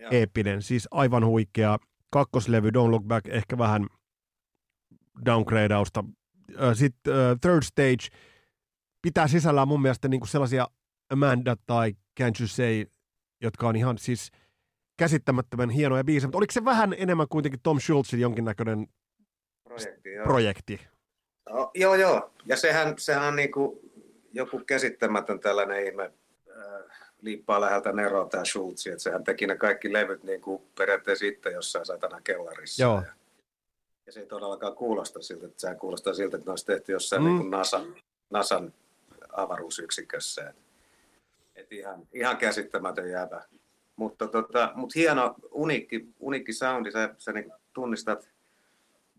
[0.01, 0.09] Joo.
[0.11, 1.77] eeppinen, siis aivan huikea.
[2.15, 3.87] Kakkoslevy, Don't Look Back, ehkä vähän
[5.25, 6.03] downgradeausta.
[6.73, 8.17] Sitten Third Stage
[9.01, 10.67] pitää sisällään mun mielestä niinku sellaisia
[11.09, 12.85] Amanda tai Can't You Say
[13.41, 14.31] jotka on ihan siis
[14.97, 18.87] käsittämättömän hienoja biisejä, mutta oliko se vähän enemmän kuitenkin Tom Schultzin jonkinnäköinen
[19.63, 20.11] projekti?
[20.11, 20.25] Joo.
[20.25, 20.79] projekti?
[21.49, 22.31] No, joo, joo.
[22.45, 23.79] Ja sehän, sehän on niin kuin
[24.33, 26.03] joku käsittämätön tällainen ihme
[26.49, 31.25] äh, liippaa läheltä Nero tämä Schultz, että sehän teki ne kaikki levyt niin kuin periaatteessa
[31.25, 32.83] itse jossain satana kellarissa.
[32.83, 32.95] Joo.
[32.95, 33.13] Ja,
[34.05, 37.21] ja se ei todellakaan kuulosta siltä, että sehän kuulostaa siltä, että ne olisi tehty jossain
[37.21, 37.27] Mm.
[37.27, 37.31] mm.
[37.33, 37.95] niin kuin NASAn,
[38.29, 38.73] NASAn
[39.31, 40.49] avaruusyksikössä.
[40.49, 40.55] Et,
[41.55, 43.43] et ihan, ihan käsittämätön jäävä.
[43.95, 48.29] Mutta tota, mut hieno, uniikki, uniikki soundi, sä, sä niin tunnistat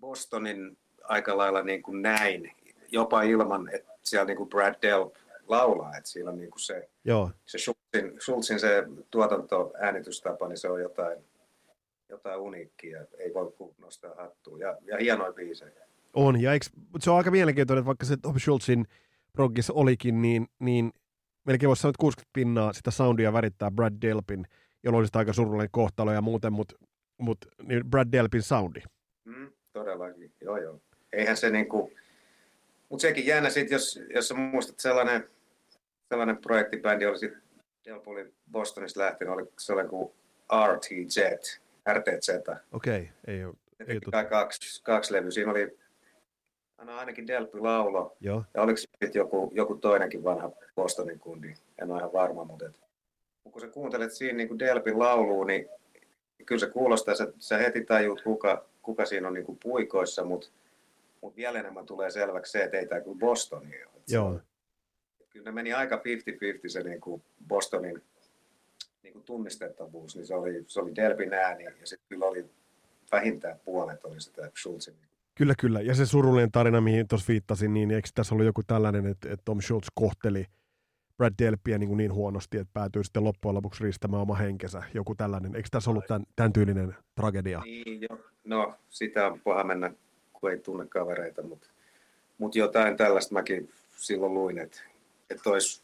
[0.00, 2.52] Bostonin aika lailla niin kuin näin,
[2.88, 5.14] jopa ilman, että siellä niin kuin Brad Delp
[5.48, 7.30] laulaa, että siellä on niin kuin se, Joo.
[7.46, 7.58] se
[8.00, 11.18] Schultzin, Schultzin se tuotantoäänitystapa, niin se on jotain,
[12.08, 14.58] jotain uniikkia, ei voi kuin nostaa hattua.
[14.58, 15.86] Ja, ja hienoja biisejä.
[16.14, 18.84] On, ja eikö, mutta se on aika mielenkiintoinen, että vaikka se Tom Schultzin
[19.32, 20.92] progissa olikin, niin, niin
[21.46, 24.46] melkein voisi sanoa, että 60 pinnaa sitä soundia värittää Brad Delpin,
[24.82, 26.76] jolla olisi aika surullinen kohtalo ja muuten, mutta
[27.18, 28.80] mut, niin Brad Delpin soundi.
[29.24, 30.80] Mm, todellakin, joo joo.
[31.12, 31.92] Eihän se niinku,
[32.88, 35.30] mutta sekin jännä sit, jos, jos sä muistat sellainen,
[36.08, 37.42] sellainen projektibändi oli sitten,
[37.86, 40.12] Delp oli Bostonista lähtenyt, oli sellainen kuin
[40.66, 41.18] RTZ,
[41.92, 42.28] RTZ.
[42.72, 43.54] Okei, okay, ei ole.
[43.78, 45.30] Ne Ei teki kaksi, kaksi levyä.
[45.30, 45.78] Siinä oli
[46.78, 51.90] aina ainakin Delpy laulo, Joo, ja oliko sitten joku, joku toinenkin vanha Bostonin kundi, en
[51.90, 52.80] ole ihan varma, mutta et,
[53.52, 55.68] kun sä kuuntelet siinä niin Delpin laulua, niin
[56.46, 60.48] kyllä se kuulostaa, sä, sä heti tajuut, kuka, kuka siinä on niin kuin puikoissa, mutta
[61.20, 64.02] mut vielä enemmän tulee selväksi se, että ei tämä kyllä Bostoni ole.
[64.08, 64.40] Joo.
[65.36, 66.00] Kyllä ne meni aika 50-50
[66.68, 68.02] se niin kuin Bostonin
[69.02, 72.44] niin kuin tunnistettavuus, niin se oli, se oli Delpin ääni, ja sitten kyllä oli
[73.12, 74.94] vähintään puolet oli sitä Schultzin
[75.34, 75.80] Kyllä, kyllä.
[75.80, 79.42] Ja se surullinen tarina, mihin tuossa viittasin, niin eikö tässä ollut joku tällainen, että, että
[79.44, 80.44] Tom Schultz kohteli
[81.16, 84.82] Brad Delpia niin, kuin niin huonosti, että päätyy sitten loppujen lopuksi riistämään oma henkensä.
[84.94, 85.56] Joku tällainen.
[85.56, 87.62] Eikö tässä ollut tämän, tämän tyylinen tragedia?
[87.64, 88.18] Niin, jo.
[88.44, 89.92] No, sitä on paha mennä,
[90.32, 91.68] kun ei tunne kavereita, mutta
[92.38, 94.82] mut jotain tällaista mäkin silloin luin, että,
[95.30, 95.82] että olisi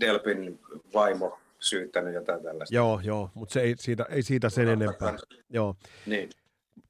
[0.00, 0.60] Delpin
[0.94, 2.74] vaimo syyttänyt jotain tällaista.
[2.74, 5.16] Joo, joo, mutta se ei siitä, ei siitä sen enempää.
[5.50, 5.74] Joo.
[6.06, 6.30] Niin.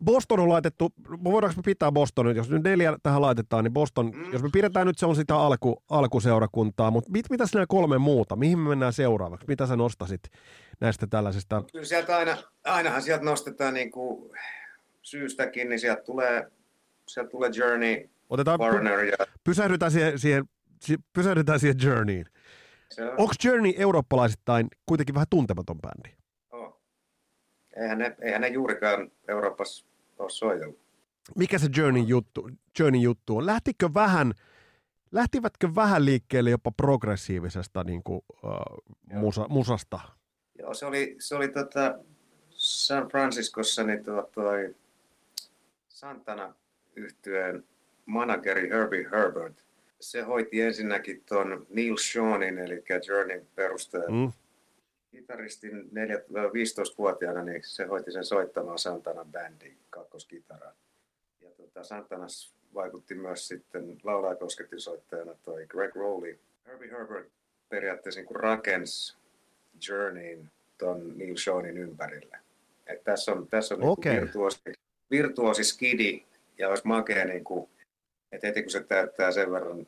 [0.05, 0.93] Boston on laitettu,
[1.25, 4.33] voidaanko me pitää Boston, jos nyt neljä tähän laitetaan, niin Boston, mm.
[4.33, 8.37] Jos me pidetään nyt se on sitä alku, alkuseurakuntaa, mutta mit, mitäs nämä kolme muuta,
[8.37, 10.21] mihin me mennään seuraavaksi, mitä sä nostasit
[10.81, 14.31] näistä tällaisista, Kyllä sieltä aina, ainahan sieltä nostetaan niin kuin
[15.03, 16.51] syystäkin, niin sieltä tulee,
[17.07, 20.58] sieltä tulee Journey, otetaan, Warner ja pysähdytään siihen, siihen, si-
[21.12, 22.27] pysähdytään siihen Journeyin.
[23.19, 26.17] Onko Journey eurooppalaisittain kuitenkin vähän tuntematon bändi?
[26.51, 26.81] oh.
[27.77, 29.87] eihän, ne, eihän ne juurikaan Euroopassa
[30.19, 30.81] ole soitellut.
[31.37, 33.47] Mikä se Journey juttu, Journey juttu on?
[33.47, 34.33] Lähtikö vähän,
[35.12, 38.51] lähtivätkö vähän liikkeelle jopa progressiivisesta niin kuin, uh,
[39.11, 39.21] Joo.
[39.21, 40.01] musa, musasta?
[40.59, 41.99] Joo, se oli, se oli tota
[42.51, 44.75] San Franciscossa niin tuo, toi
[45.88, 46.55] Santana
[46.97, 47.64] yhtyeen
[48.07, 49.67] manageri Herbie Herbert.
[50.01, 54.33] Se hoiti ensinnäkin tuon Neil Seanin, eli Journeyn perustajan Mm.
[55.11, 55.89] kitaristin
[56.53, 60.73] 15-vuotiaana, niin se hoiti sen soittamaan Santanan bändin kakkoskitaraa.
[61.41, 64.35] Ja tota, Santanas vaikutti myös sitten laulaa
[64.81, 66.39] soittajana toi Greg Rowley.
[66.67, 67.29] Herbie Herbert
[67.69, 69.17] periaatteessa niin rakensi
[69.89, 72.39] Journeyin ton Neil Seanin ympärille.
[72.87, 74.13] Et tässä on, tässä on Okei.
[74.13, 74.61] niin virtuosi,
[75.11, 76.23] virtuosi skidi
[76.59, 77.69] ja olisi makea, niin kuin,
[78.33, 79.81] että heti kun se täyttää sen verran,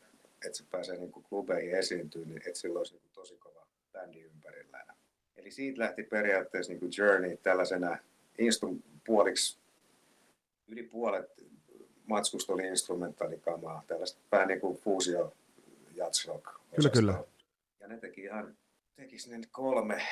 [0.46, 4.20] että se pääsee niin kuin klubeihin esiintyä, niin että sillä olisi niin tosi kova bändi
[4.20, 4.94] ympärillään.
[5.36, 7.98] Eli siitä lähti periaatteessa niin kuin Journey tällaisena
[8.42, 9.58] instru- puoliksi,
[10.68, 11.44] yli puolet
[12.06, 15.32] matskusta oli instrumentaalikamaa, tällaista vähän niin kuin fuusio
[15.94, 16.44] jazzrock.
[16.76, 17.24] Kyllä, kyllä.
[17.80, 18.56] Ja ne teki ihan,
[18.96, 20.02] tekis ne kolme,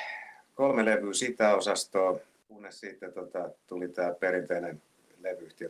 [0.53, 4.81] kolme levyä sitä osastoa, kunnes sitten tota, tuli tämä perinteinen
[5.19, 5.69] levyyhtiö.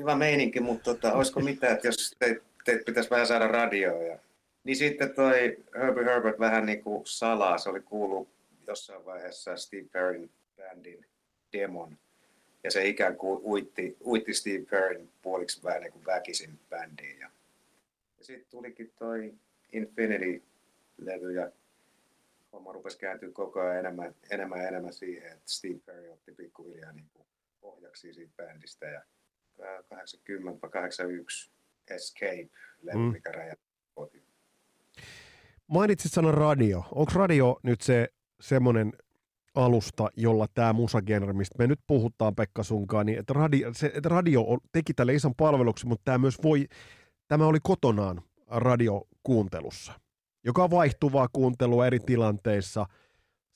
[0.00, 4.02] Hyvä meininki, mutta tota, olisiko mitään, että jos teitä teit pitäisi vähän saada radioa.
[4.02, 4.18] Ja...
[4.64, 8.28] Niin sitten toi Herbie Herbert vähän niin kuin salaa, se oli kuullut
[8.66, 11.06] jossain vaiheessa Steve Perrin bändin
[11.52, 11.98] demon.
[12.64, 17.18] Ja se ikään kuin uitti, uitti Steve Perrin puoliksi vähän niin kuin väkisin bändiin.
[17.18, 17.30] Ja,
[18.18, 19.34] ja sitten tulikin toi
[19.72, 21.50] Infinity-levy ja
[22.52, 26.92] homma rupesi kääntyä koko ajan enemmän, enemmän ja enemmän siihen, että Steve Perry otti pikkuhiljaa
[26.92, 27.26] niin kuin
[27.62, 28.86] ohjaksi siitä bändistä.
[28.86, 29.02] Ja
[29.88, 31.50] 80 81
[31.90, 33.12] Escape-levy, Mm.
[33.12, 34.24] mikä räjähti kotiin.
[35.66, 36.84] Mainitsit sanan radio.
[36.94, 38.08] Onko radio nyt se
[38.40, 38.92] semmoinen
[39.54, 44.08] alusta, jolla tämä musagenre, mistä me nyt puhutaan Pekka sunkaan, niin että radio, se, että
[44.08, 46.66] radio on, teki tälle ison palveluksen, mutta tämä myös voi,
[47.28, 49.92] tämä oli kotonaan radiokuuntelussa,
[50.44, 52.86] joka on vaihtuvaa kuuntelua eri tilanteissa,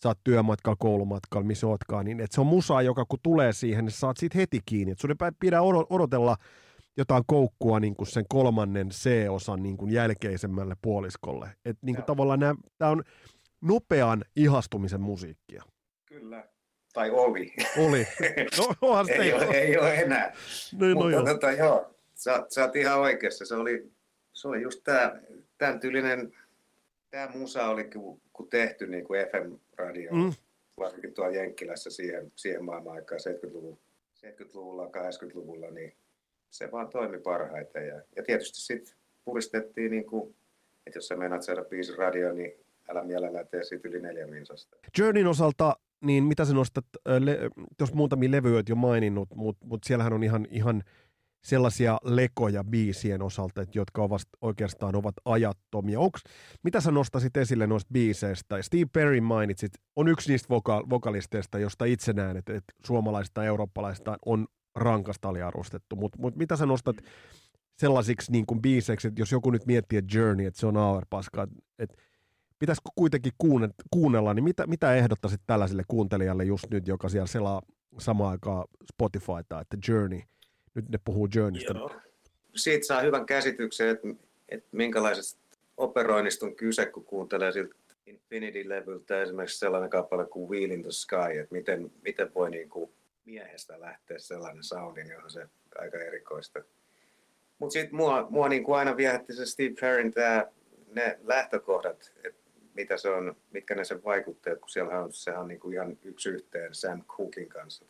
[0.03, 3.93] saat työmatkalla, koulumatkalla, missä ootkaan, niin että se on musaa, joka kun tulee siihen, niin
[3.93, 4.93] saat siitä heti kiinni.
[4.93, 6.37] Että sun ei pidä odo- odotella
[6.97, 11.49] jotain koukkua niin kuin sen kolmannen C-osan niin kuin jälkeisemmälle puoliskolle.
[11.65, 12.41] Et niin kuin tavallaan
[12.79, 13.03] tämä on
[13.61, 15.63] nopean ihastumisen musiikkia.
[16.07, 16.49] Kyllä.
[16.93, 17.55] Tai oli.
[17.79, 18.07] Oli.
[18.59, 20.35] No, ei, ole, ei ole enää.
[20.79, 23.47] No, no Mutta tota, joo, sä, sä oot ihan oikeassa.
[23.47, 23.93] Se oli,
[24.33, 25.13] se oli just tämä,
[25.59, 26.33] tämän tyylinen,
[27.11, 27.91] tämä musa oli
[28.33, 29.21] kun tehty niin kuin
[29.77, 30.33] FM-radio, mm.
[30.77, 33.77] varsinkin tuolla Jenkkilässä siihen, siihen maailman aikaan 70-luvulla,
[34.27, 35.97] 70-luvulla, 80-luvulla, niin
[36.51, 37.89] se vaan toimi parhaiten.
[37.89, 40.35] Ja, ja tietysti sitten puristettiin, niin kuin,
[40.87, 42.53] että jos sä meinaat saada biisin radio, niin
[42.89, 44.77] älä mielellään tee siitä yli neljä minsasta.
[44.99, 46.85] Journeyn osalta, niin mitä sä nostat,
[47.19, 47.39] le-
[47.79, 50.83] tuossa muutamia levyjä jo maininnut, mutta mut siellähän on ihan, ihan
[51.45, 56.01] sellaisia lekoja biisien osalta, että jotka ovat oikeastaan ovat ajattomia.
[56.01, 56.23] Onks,
[56.63, 58.63] mitä sä nostasit esille noista biiseistä?
[58.63, 63.49] Steve Perry mainitsit, on yksi niistä voka- vokalisteista, josta itse näen, että, että suomalaista ja
[63.49, 66.97] eurooppalaista on rankasta aliarvostettu, mutta mut mitä sä nostat
[67.79, 71.47] sellaisiksi niin kuin biiseiksi, että jos joku nyt miettii, että Journey, että se on auerpaska,
[71.79, 71.97] että
[72.59, 73.33] pitäisikö kuitenkin
[73.91, 77.63] kuunnella, niin mitä, mitä ehdottaisit tällaiselle kuuntelijalle just nyt, joka siellä selaa
[77.99, 80.21] samaan aikaan Spotifyta, että Journey,
[80.75, 81.73] nyt ne puhuu Journeystä.
[81.73, 81.91] Joo.
[82.55, 84.09] Siitä saa hyvän käsityksen, että,
[84.49, 85.41] että minkälaisesta
[85.77, 87.75] operoinnista on kyse, kun kuuntelee siltä
[88.07, 92.93] Infinity-levyltä esimerkiksi sellainen kappale kuin Wheel in the Sky, että miten, miten voi niin kuin
[93.25, 95.47] miehestä lähteä sellainen soundi, niin se
[95.79, 96.63] aika erikoista.
[97.59, 100.53] Mutta sitten mua, mua niin kuin aina viehätti se Steve Perrin tää,
[100.93, 102.41] ne lähtökohdat, että
[102.75, 105.99] mitä se on, mitkä ne sen vaikutteet, kun siellä on, sehän on niin kuin ihan
[106.03, 107.85] yksi yhteen Sam Cookin kanssa.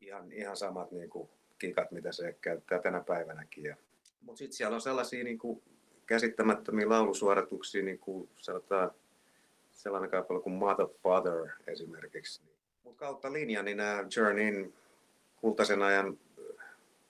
[0.00, 1.28] Ihan, ihan samat niin kuin
[1.58, 3.76] kikat, mitä se käyttää tänä päivänäkin.
[4.20, 5.62] Mutta sitten siellä on sellaisia niin kuin
[6.06, 8.90] käsittämättömiä laulusuorituksia, niin kuin sanotaan
[9.72, 12.42] sellainen kappale kuin Mother Father esimerkiksi.
[12.84, 14.74] Mutta kautta linjan, niin nämä Journeyn
[15.36, 16.18] kultaisen ajan,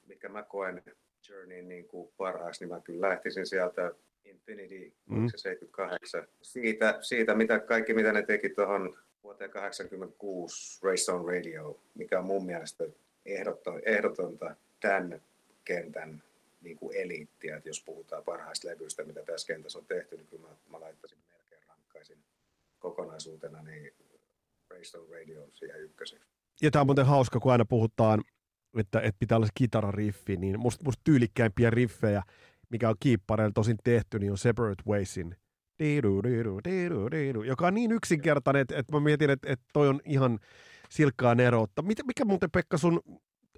[0.07, 0.83] mikä mä koen
[1.29, 3.93] Journeyn niin kuin parhaaksi, niin mä kyllä lähtisin sieltä
[4.25, 5.29] Infinity, mm.
[5.29, 6.27] se 78.
[6.43, 12.27] Siitä, siitä mitä, kaikki mitä ne teki tuohon vuoteen 86 Race on Radio, mikä on
[12.27, 12.85] mun mielestä
[13.27, 15.23] ehdoton, ehdotonta tämän
[15.65, 16.23] kentän
[16.61, 20.49] niin kuin eliittiä, että jos puhutaan parhaista levyistä, mitä tässä kentässä on tehty, niin kyllä
[20.49, 22.19] mä, mä laittaisin melkein rankkaisin
[22.79, 23.93] kokonaisuutena niin
[24.71, 26.27] Race on Radio siihen ykköseksi.
[26.63, 28.25] Ja tämä on muuten hauska, kun aina puhutaan,
[28.79, 32.23] että, että pitää olla kitarariffi, niin musta, musta tyylikkäimpiä riffejä
[32.71, 35.37] mikä on kiippareilla tosin tehty, niin on Separate Waysin
[37.47, 40.39] joka on niin yksinkertainen, että, että mä mietin, että, että toi on ihan
[40.91, 41.83] silkkaa neroutta.
[41.83, 43.03] Mikä, mikä muuten Pekka sun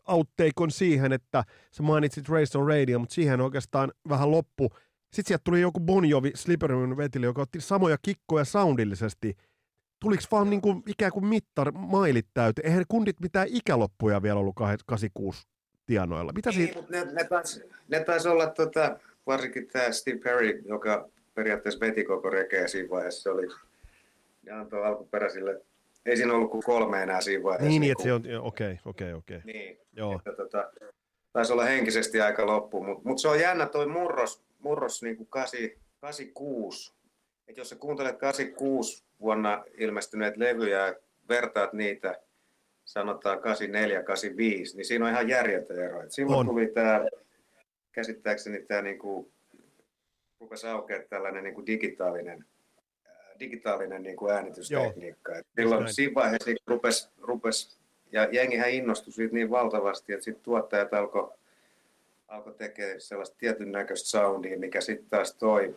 [0.09, 4.69] outtake on siihen, että sä mainitsit Race on Radio, mutta siihen oikeastaan vähän loppu.
[5.13, 9.37] Sitten sieltä tuli joku Bon Jovi Slippery vetille, joka otti samoja kikkoja soundillisesti.
[10.01, 12.67] Tuliko vaan niin kuin, ikään kuin mittar, mailit täyteen?
[12.67, 15.47] Eihän kundit mitään ikäloppuja vielä ollut 86
[15.87, 16.33] tienoilla.
[16.33, 16.81] Mitä Ei, siitä?
[16.89, 22.31] Ne, ne, taisi, ne taisi olla tota, varsinkin tämä Steve Perry, joka periaatteessa veti koko
[22.31, 23.23] rekeä siinä vaiheessa.
[23.23, 23.49] Se oli,
[24.43, 25.61] ne antoi alkuperäisille,
[26.09, 27.69] ei siinä ollut kuin kolme enää siinä vaiheessa.
[27.69, 29.41] Niin, niin että se on, okei, okei, okei.
[29.45, 30.15] Niin, Joo.
[30.15, 30.71] Että, tota,
[31.33, 35.27] taisi olla henkisesti aika loppu, mutta mut se on jännä toi murros, murros niin kuin
[35.31, 36.93] 86.
[37.49, 40.95] että jos sä kuuntelet 86 vuonna ilmestyneet levyjä ja
[41.29, 42.21] vertaat niitä
[42.85, 46.03] sanotaan 84, 85, niin siinä on ihan järjetön ero.
[46.03, 46.47] Et silloin on.
[46.47, 47.07] tuli tämä,
[47.93, 49.31] käsittääkseni tämä niinku,
[50.41, 52.45] rupesi aukeaa tällainen niinku digitaalinen,
[53.41, 55.37] digitaalinen niinku äänitystekniikka.
[55.37, 57.79] Et silloin siinä vaiheessa rupesi, rupesi,
[58.13, 61.31] ja jengihän innostui siitä niin valtavasti, että sitten tuottajat alkoi
[62.29, 65.77] alko tekemään sellaista tietyn näköistä soundia, mikä sitten taas toi,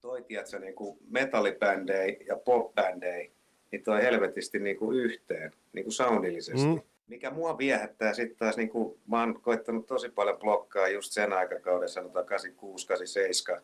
[0.00, 3.30] toi tiedätkö, niin kuin metallibändejä ja popbändejä
[3.72, 6.66] niin toi helvetisti niin kuin yhteen, niin kuin soundillisesti.
[6.66, 6.80] Mm.
[7.06, 11.32] Mikä mua viehättää sitten taas, niin kuin, mä oon koittanut tosi paljon blokkaa just sen
[11.32, 13.62] aikakauden, sanotaan 86, 87,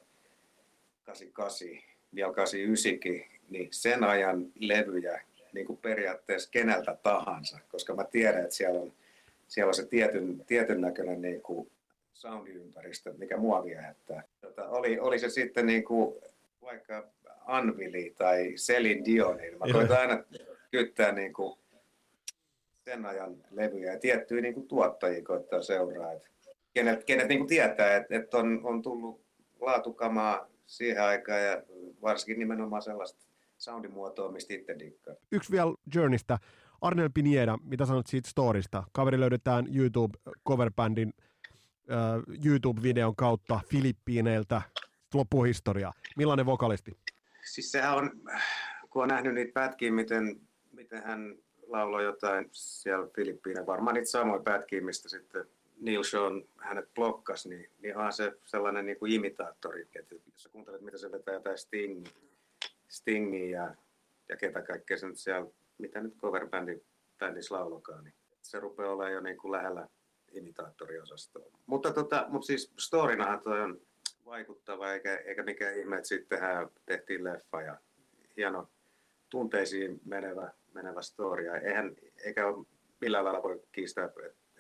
[1.05, 5.21] 88, vielä 89, niin sen ajan levyjä
[5.53, 8.93] niin kuin periaatteessa keneltä tahansa, koska mä tiedän, että siellä on,
[9.49, 11.71] siellä on se tietyn, tietyn näköinen niin kuin
[12.13, 14.23] soundiympäristö, mikä mua viehättää.
[14.41, 16.15] Tota, oli, oli se sitten niin kuin,
[16.63, 17.09] vaikka
[17.45, 19.59] Anvili tai Selin Dionin.
[19.59, 20.25] Mä koitan aina
[20.71, 21.59] kyttää niin kuin
[22.85, 26.13] sen ajan levyjä ja tiettyjä niin kuin tuottajia koittaa seuraa.
[26.13, 26.29] Että
[26.75, 29.21] kenet, kenet niin kuin tietää, että, että on, on tullut
[29.61, 31.63] laatukamaa siihen aikaan ja
[32.03, 33.27] varsinkin nimenomaan sellaista
[33.59, 35.15] soundimuotoa, mistä itse dikkaa.
[35.33, 36.39] Yksi vielä Journeystä.
[36.81, 38.85] Arnel Pinieda, mitä sanot siitä storista?
[38.93, 40.19] Kaveri löydetään YouTube
[40.49, 44.63] coverbandin uh, YouTube-videon kautta Filippiineiltä
[45.15, 45.93] loppuhistoria.
[46.17, 46.99] Millainen vokalisti?
[47.53, 48.11] siis sehän on,
[48.91, 50.41] kun on nähnyt niitä pätkiä, miten,
[50.73, 51.35] miten hän
[51.67, 55.45] lauloi jotain siellä Filippiinä, varmaan niitä samoja pätkiä, mistä sitten
[55.81, 60.49] Neil Sean hänet blokkasi, niin, niin onhan se sellainen niin kuin imitaattori, että jos sä
[60.49, 62.07] kuuntelet, mitä se vetää jotain Sting,
[62.89, 63.75] Stingia ja,
[64.29, 66.81] ja ketä kaikkea se nyt siellä, mitä nyt coverbändi
[67.19, 69.89] bändissä laulokaan, niin se rupeaa olemaan jo niin kuin lähellä
[70.33, 71.47] imitaattoriosastoa.
[71.67, 73.81] Mutta, tota, mutta siis storinahan toi on
[74.25, 76.39] vaikuttava, eikä, eikä mikään ihme, että sitten
[76.87, 77.79] tehtiin leffa ja
[78.37, 78.69] hieno
[79.31, 81.47] tunteisiin menevä, menevä story.
[81.47, 82.67] Eihän, eikä ole
[83.01, 84.09] millään lailla voi kiistää,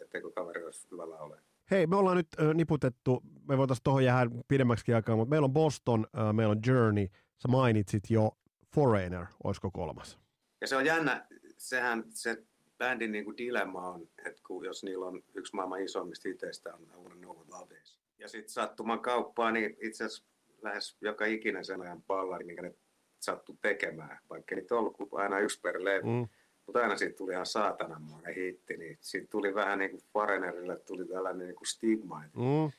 [0.09, 1.42] etteikö kaveri olisi hyvä laulaja.
[1.70, 5.52] Hei, me ollaan nyt äh, niputettu, me voitaisiin tuohon jäädä pidemmäksi aikaa, mutta meillä on
[5.52, 7.06] Boston, äh, meillä on Journey,
[7.42, 8.38] sä mainitsit jo
[8.74, 10.18] Foreigner, olisiko kolmas?
[10.61, 12.42] Ja se on jännä, sehän se
[12.78, 16.82] bändin niin kuin dilemma on, että kun, jos niillä on yksi maailman isommista hiteistä on
[16.82, 17.98] I Wanna Know What Love Is.
[18.18, 20.24] Ja sitten sattuman kauppaa, niin itse asiassa
[20.62, 22.74] lähes joka ikinen sen ajan pallari, minkä ne
[23.20, 26.02] sattu tekemään, vaikka niitä on ollut aina yksi per levy.
[26.02, 26.28] Mm.
[26.69, 31.05] Mutta aina siitä tuli ihan saatananmoinen hitti, niin siitä tuli vähän niin kuin Foreignerille tuli
[31.05, 32.73] tällainen niin kuin stigma, että mm.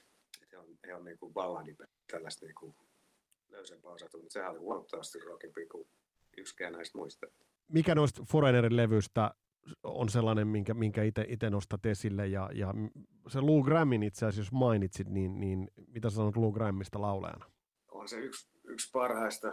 [0.51, 1.75] he on, he on niin kuin balladi,
[2.11, 2.75] tällaista niin kuin
[3.49, 5.87] löysempää osattu, mutta sehän oli huomattavasti rockimpi kuin
[6.37, 7.27] yksikään näistä muista.
[7.67, 9.31] Mikä noista Foreignerin levyistä
[9.83, 12.73] on sellainen, minkä, minkä itse nostat esille, ja, ja
[13.27, 17.45] se Lou Grammin itse asiassa, jos mainitsit, niin, niin mitä sanot Lou Grammista laulajana?
[17.91, 19.51] On se yksi, yksi parhaista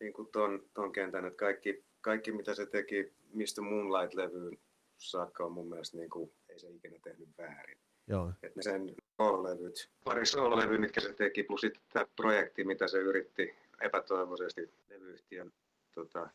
[0.00, 4.58] niin kuin ton, ton kentän, että kaikki, kaikki mitä se teki, mistä Moonlight-levyyn
[4.98, 7.78] saakka on mun mielestä niin kuin, ei se ikinä tehnyt väärin.
[8.06, 8.32] Joo.
[8.42, 12.98] Et ne sen soul-levyt, pari soul mitkä se teki, plus sitten tämä projekti, mitä se
[12.98, 15.52] yritti epätoivoisesti levyyhtiön
[15.94, 16.30] tota,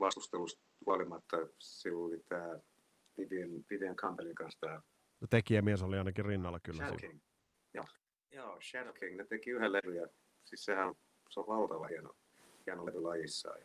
[0.00, 1.36] vastustelusta huolimatta.
[1.58, 2.58] Silloin oli tämä
[3.18, 4.82] Vivian, Vivian Campbellin kanssa tämä...
[5.20, 6.78] No tekijämies oli ainakin rinnalla kyllä.
[6.78, 7.20] Shadow King.
[7.74, 7.84] Joo.
[8.30, 9.16] Joo, Shadow King.
[9.16, 10.08] Ne teki yhden levyn ja
[10.44, 10.94] siis sehän
[11.30, 12.14] se on valtava hieno,
[12.66, 13.60] hieno levy lajissaan.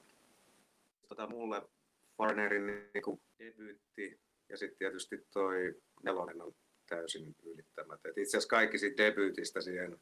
[1.08, 1.62] Tota, mulle
[2.18, 6.56] Foreignerin niin debyytti ja sitten tietysti toi nelonen on
[6.90, 8.14] täysin ylittämätön.
[8.16, 10.00] itse asiassa kaikki siitä debyytistä siihen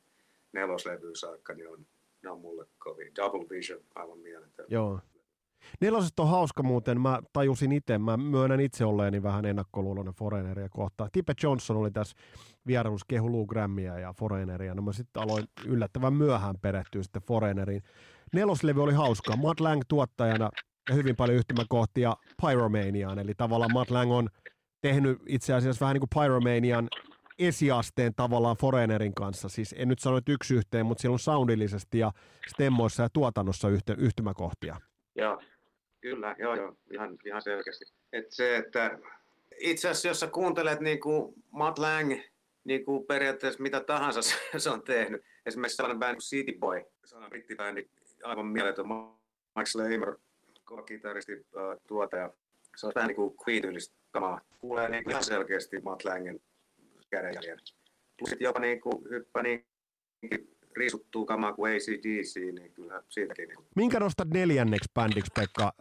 [0.51, 1.85] neloslevyyn saakka, niin on,
[2.23, 3.15] ne on mulle kovin.
[3.15, 4.65] Double Vision, aivan mieletön.
[4.69, 4.99] Joo.
[5.81, 11.09] Nelosesta on hauska muuten, mä tajusin itse, mä myönnän itse olleeni vähän ennakkoluuloinen Foreigneria kohtaan.
[11.11, 12.17] Tippe Johnson oli tässä
[12.67, 17.83] vierailussa kehu Lou Grammia ja Foreigneria, no mä sitten aloin yllättävän myöhään perehtyä sitten Foreigneriin.
[18.33, 20.49] Neloslevy oli hauskaa, Matt Lang tuottajana
[20.89, 24.29] ja hyvin paljon yhtymäkohtia Pyromaniaan, eli tavallaan Matt Lang on
[24.81, 26.89] tehnyt itse asiassa vähän niin kuin Pyromanian
[27.39, 29.49] esiasteen tavallaan Foreignerin kanssa.
[29.49, 32.11] Siis en nyt sano, että yksi yhteen, mutta siellä on soundillisesti ja
[32.47, 33.67] stemmoissa ja tuotannossa
[33.97, 34.75] yhtymäkohtia.
[35.15, 35.41] Joo,
[36.01, 37.85] kyllä, joo, joo, ihan, ihan selkeästi.
[38.13, 38.99] Et se, että
[39.59, 42.13] itse asiassa jos sä kuuntelet niin kuin Matt Lang,
[42.63, 44.21] niin kuin periaatteessa mitä tahansa
[44.57, 47.89] se on tehnyt, esimerkiksi sellainen bändi City Boy, se on brittibändi,
[48.23, 48.85] aivan mieletön,
[49.55, 50.17] Mike Slamer,
[50.63, 51.45] kova kitaristi,
[51.87, 52.33] tuotaja,
[52.75, 54.41] se on vähän niin kuin Queen-tyylistä kamaa.
[54.59, 56.39] Kuulee niin ihan selkeästi Matt Langen
[57.09, 57.59] kädenjäljen.
[58.17, 59.65] Plus jopa niin kuin hyppä niin
[60.75, 63.47] riisuttuu kamaa kuin ACDC, niin kyllä siitäkin.
[63.47, 63.59] Niin.
[63.75, 65.73] Minkä nostat neljänneksi bändiksi, Pekka,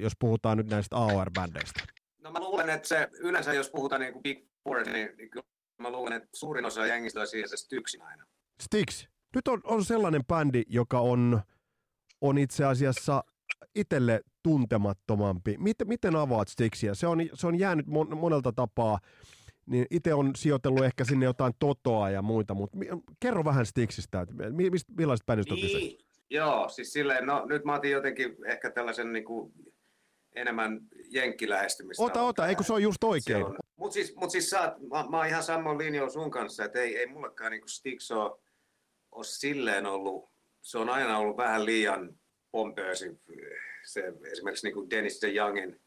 [0.00, 1.84] jos puhutaan nyt näistä AOR-bändeistä?
[2.18, 5.46] No mä luulen, että se yleensä, jos puhutaan niin kuin Big Four, niin, niin kyllä
[5.78, 8.24] mä luulen, että suurin osa jengistä on siihen se Styxin aina.
[8.62, 9.06] Styx.
[9.34, 11.42] Nyt on, on sellainen bändi, joka on,
[12.22, 13.24] on itse asiassa
[13.74, 15.56] itselle tuntemattomampi.
[15.58, 16.94] Miten, miten avaat Styxiä?
[16.94, 18.98] Se on, se on jäänyt mon, monelta tapaa
[19.66, 22.78] niin itse on sijoitellut ehkä sinne jotain Totoa ja muita, mutta
[23.20, 24.34] kerro vähän Stixistä, että
[24.96, 25.98] millaiset bändistä niin,
[26.30, 29.52] Joo, siis silleen, no nyt mä otin jotenkin ehkä tällaisen niin kuin
[30.34, 32.02] enemmän jenkkilähestymistä.
[32.04, 33.46] Ota, ota, eikö se ole just oikein?
[33.76, 36.96] Mutta siis, mut siis sä, mä, mä oon ihan samoin linjoilla sun kanssa, että ei,
[36.96, 38.40] ei mullekaan niin Stix ole,
[39.12, 40.31] ole silleen ollut,
[40.62, 42.18] se on aina ollut vähän liian
[42.50, 43.20] pompöösi,
[43.84, 45.80] se esimerkiksi niin kuin Dennis de Youngin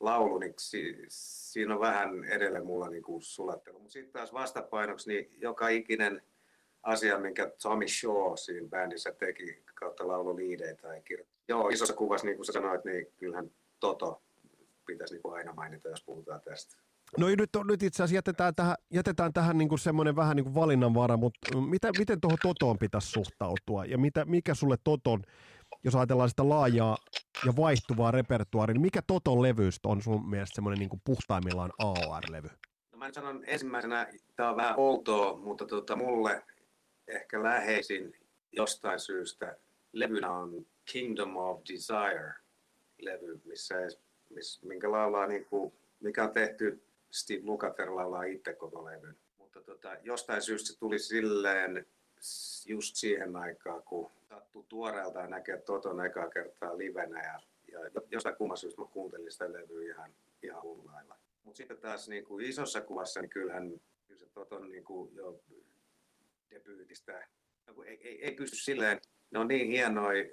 [0.00, 3.78] laulu, niin si, siinä on vähän edelleen mulla niin kuin sulattelu.
[3.78, 6.22] Mutta sitten taas vastapainoksi, niin joka ikinen
[6.82, 11.38] asia, minkä Tommy Shaw siinä bändissä teki kautta laululiideitä tai kirjoittaa.
[11.48, 13.50] Joo, isossa kuvassa, niin kuin sä sanoit, niin kyllähän
[13.80, 14.22] Toto
[14.86, 16.76] pitäisi niin kuin aina mainita, jos puhutaan tästä.
[17.18, 20.54] No nyt, nyt itse asiassa jätetään tähän, jätetään tähän niin kuin semmoinen vähän niin kuin
[20.54, 25.22] valinnanvara, mutta mitä, miten tuohon Totoon pitäisi suhtautua ja mitä, mikä sulle Toton
[25.84, 26.96] jos ajatellaan sitä laajaa
[27.46, 32.48] ja vaihtuvaa repertuaaria, niin mikä Toton levystä on sun mielestä semmoinen niin puhtaimmillaan AOR-levy?
[32.92, 36.42] No mä sanon ensimmäisenä, tämä on vähän outoa, mutta tota, mulle
[37.06, 38.16] ehkä läheisin
[38.52, 39.56] jostain syystä
[39.92, 43.74] levynä on Kingdom of Desire-levy, missä,
[44.30, 49.16] missä, minkä laulaa, niin kuin, mikä on tehty, Steve Lukather laulaa itse koko levyn.
[49.38, 51.86] Mutta tota, jostain syystä se tuli silleen
[52.66, 57.40] just siihen aikaan, kun sattuu tuoreelta ja näkee Toton ekaa kertaa livenä ja,
[57.72, 61.16] ja jostain kummasta syystä mä kuuntelin sitä levyä ihan, ihan hullailla.
[61.44, 65.40] Mutta sitten taas niin kuin isossa kuvassa, niin kyllähän kyllä se Toton niin kuin jo
[66.50, 67.28] debyytistä,
[67.66, 69.00] no ei, ei, ei, pysty silleen,
[69.30, 70.24] ne on niin hienoja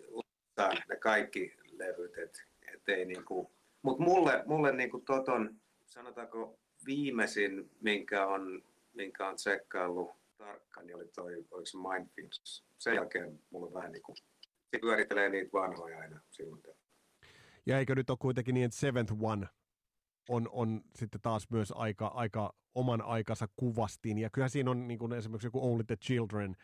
[0.90, 2.42] ne kaikki levyt, että
[2.74, 3.48] et ei niin kuin,
[3.82, 5.56] mutta mulle, mulle niin kuin Toton,
[5.86, 8.64] sanotaanko viimeisin, minkä on,
[8.94, 12.66] minkä on tsekkaillut tarkkaan, niin oli toi, oliko se Mindfields.
[12.78, 14.16] Sen jälkeen mulla vähän niin kuin,
[14.82, 16.62] pyöritelee niitä vanhoja aina silloin.
[17.66, 19.48] Ja eikö nyt ole kuitenkin niin, että Seventh One
[20.30, 24.18] on, on sitten taas myös aika, aika oman aikansa kuvastiin.
[24.18, 26.56] Ja kyllä siinä on niin kuin esimerkiksi joku Only the Children,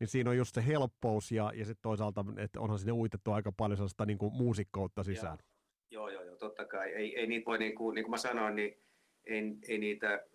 [0.00, 3.52] niin siinä on just se helppous ja, ja sitten toisaalta, että onhan sinne uitettu aika
[3.52, 5.38] paljon sellaista niin kuin muusikkoutta sisään.
[5.90, 6.92] Joo, joo, joo, totta kai.
[6.92, 8.78] Ei, ei niitä voi, niin kuin, niin kuin mä sanoin, niin
[9.26, 10.26] ei, ei niitä,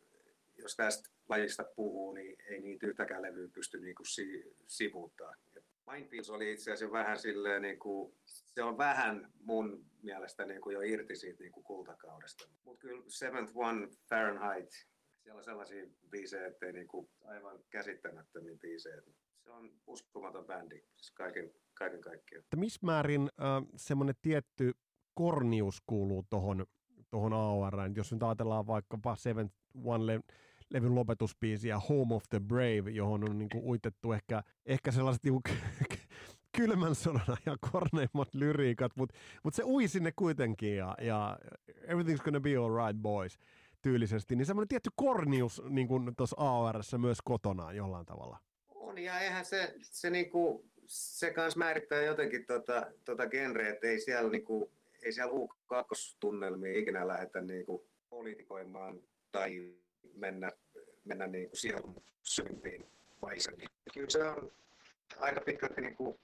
[0.57, 5.33] jos tästä lajista puhuu, niin ei niitä yhtäkään levyä pysty niin kuin si, sivuuttaa.
[5.91, 10.73] Mindfields oli itse asiassa vähän silleen, niin kuin, se on vähän mun mielestä niin kuin
[10.73, 12.47] jo irti siitä niin kuin kultakaudesta.
[12.65, 14.71] Mutta kyllä Seventh One Fahrenheit,
[15.23, 19.01] siellä on sellaisia biisejä, ettei niin kuin aivan käsittämättömiä biisejä.
[19.43, 22.43] Se on uskomaton bändi, siis kaiken, kaiken kaikkiaan.
[22.55, 24.71] Missä määrin äh, semmoinen tietty
[25.13, 26.65] kornius kuuluu tuohon
[27.09, 30.19] tohon AOR, jos nyt ajatellaan vaikkapa Seventh One
[30.69, 35.33] levyn lopetuspiisiä Home of the Brave, johon on niin kuin uitettu ehkä, ehkä sellaiset niin
[35.33, 35.57] kuin
[36.57, 41.39] kylmän sodan ja korneimmat lyriikat, mutta mut se ui sinne kuitenkin ja, ja
[41.71, 43.39] everything's gonna be alright boys
[43.81, 45.87] tyylisesti, niin semmoinen tietty kornius niin
[46.17, 48.37] tuossa AORssä myös kotona jollain tavalla.
[48.75, 53.99] On ja eihän se, se, niinku, se kans määrittää jotenkin tota, tota genreä, että ei
[53.99, 54.71] siellä, niinku,
[55.07, 59.01] ei siellä U2-tunnelmia ikinä lähdetä niinku politikoimaan
[59.31, 59.73] tai
[60.13, 60.51] mennä,
[61.05, 62.91] mennä niin kuin sielun syvimpiin
[63.21, 63.57] vaiheisiin.
[63.93, 64.51] Kyllä se on
[65.19, 66.19] aika pitkälti niin kuin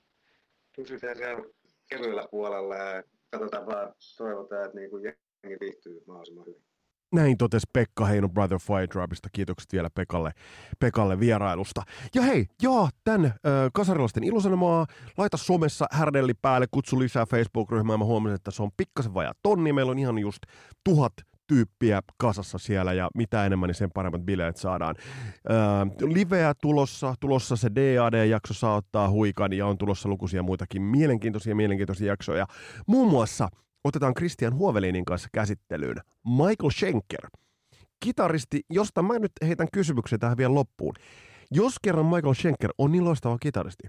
[0.76, 1.44] pysytään siellä
[1.90, 6.73] kevyellä puolella ja katsotaan vaan, toivotaan, että niin kuin jengi viihtyy mahdollisimman hyvin.
[7.14, 9.30] Näin totesi Pekka Heino Brother Fire Tribeista.
[9.32, 10.32] Kiitokset vielä Pekalle,
[10.80, 11.82] Pekalle vierailusta.
[12.16, 13.32] Ja hei, joo, tän äh,
[13.74, 14.86] kasarilaisten ilosanomaa,
[15.18, 17.98] laita somessa härdelli päälle, kutsu lisää Facebook-ryhmää.
[17.98, 19.74] Mä huomasin, että se on pikkasen vajaa tonni.
[19.74, 20.40] Meillä on ihan just
[20.84, 21.14] tuhat
[21.48, 24.96] tyyppiä kasassa siellä ja mitä enemmän, niin sen paremmat bileet saadaan.
[25.50, 25.56] Öö,
[26.14, 32.48] liveä tulossa, tulossa se DAD-jakso saattaa huikan ja on tulossa lukuisia muitakin mielenkiintoisia mielenkiintoisia jaksoja.
[32.88, 33.50] Muun muassa
[33.84, 37.30] otetaan Christian Huovelinin kanssa käsittelyyn Michael Schenker,
[38.00, 40.94] kitaristi, josta mä nyt heitän kysymyksen tähän vielä loppuun.
[41.52, 43.88] Jos kerran Michael Schenker on niin loistava kitaristi,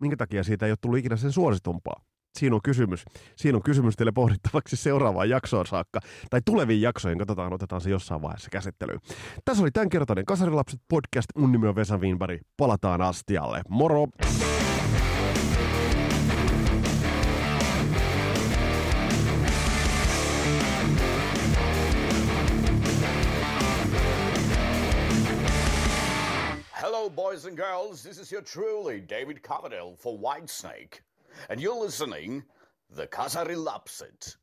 [0.00, 2.02] minkä takia siitä ei ole tullut ikinä sen suositumpaa?
[2.38, 3.04] Siinä on kysymys.
[3.36, 6.00] Siinä on kysymys teille pohdittavaksi seuraavaan jaksoon saakka.
[6.30, 8.98] Tai tuleviin jaksoihin, katsotaan, otetaan se jossain vaiheessa käsittelyyn.
[9.44, 11.26] Tässä oli tämänkertainen Kasarilapset podcast.
[11.36, 12.40] Mun nimi on Vesa Wienberg.
[12.56, 13.62] Palataan astialle.
[13.68, 14.06] Moro!
[14.22, 14.61] Hello,
[27.14, 28.02] boys and girls.
[28.02, 31.00] This is your truly David Coverdale for Whitesnake.
[31.50, 32.44] and you're listening
[32.90, 34.36] The Casari Lapsit.